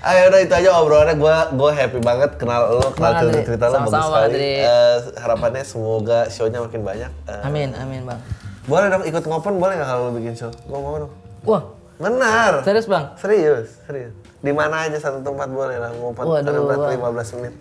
[0.00, 3.76] Ayo udah itu aja obrolannya gue gue happy banget kenal lo kenal cerita cerita lo
[3.82, 4.52] bagus sekali.
[4.60, 7.10] Eh, harapannya semoga show-nya makin banyak.
[7.26, 8.20] Eh, Amin amin bang.
[8.62, 10.52] boleh dong ikut ngopen boleh nggak kalau lo bikin show?
[10.52, 11.12] Gue mau dong.
[11.42, 11.62] Wah
[12.00, 12.64] Benar.
[12.64, 13.04] serius bang?
[13.14, 14.12] Serius serius.
[14.40, 17.54] Di mana aja satu tempat boleh lah, mau Waduh, berarti 15 menit.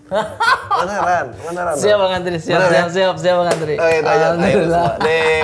[0.79, 1.73] beneran, beneran.
[1.75, 2.93] Siap Bang Andri, siap, Bener, siap, ya?
[2.95, 3.75] siap, siap Bang Andri.
[3.75, 4.07] Oh, itu aja.
[4.07, 4.87] Ayo, Alhamdulillah.
[5.03, 5.43] Nih,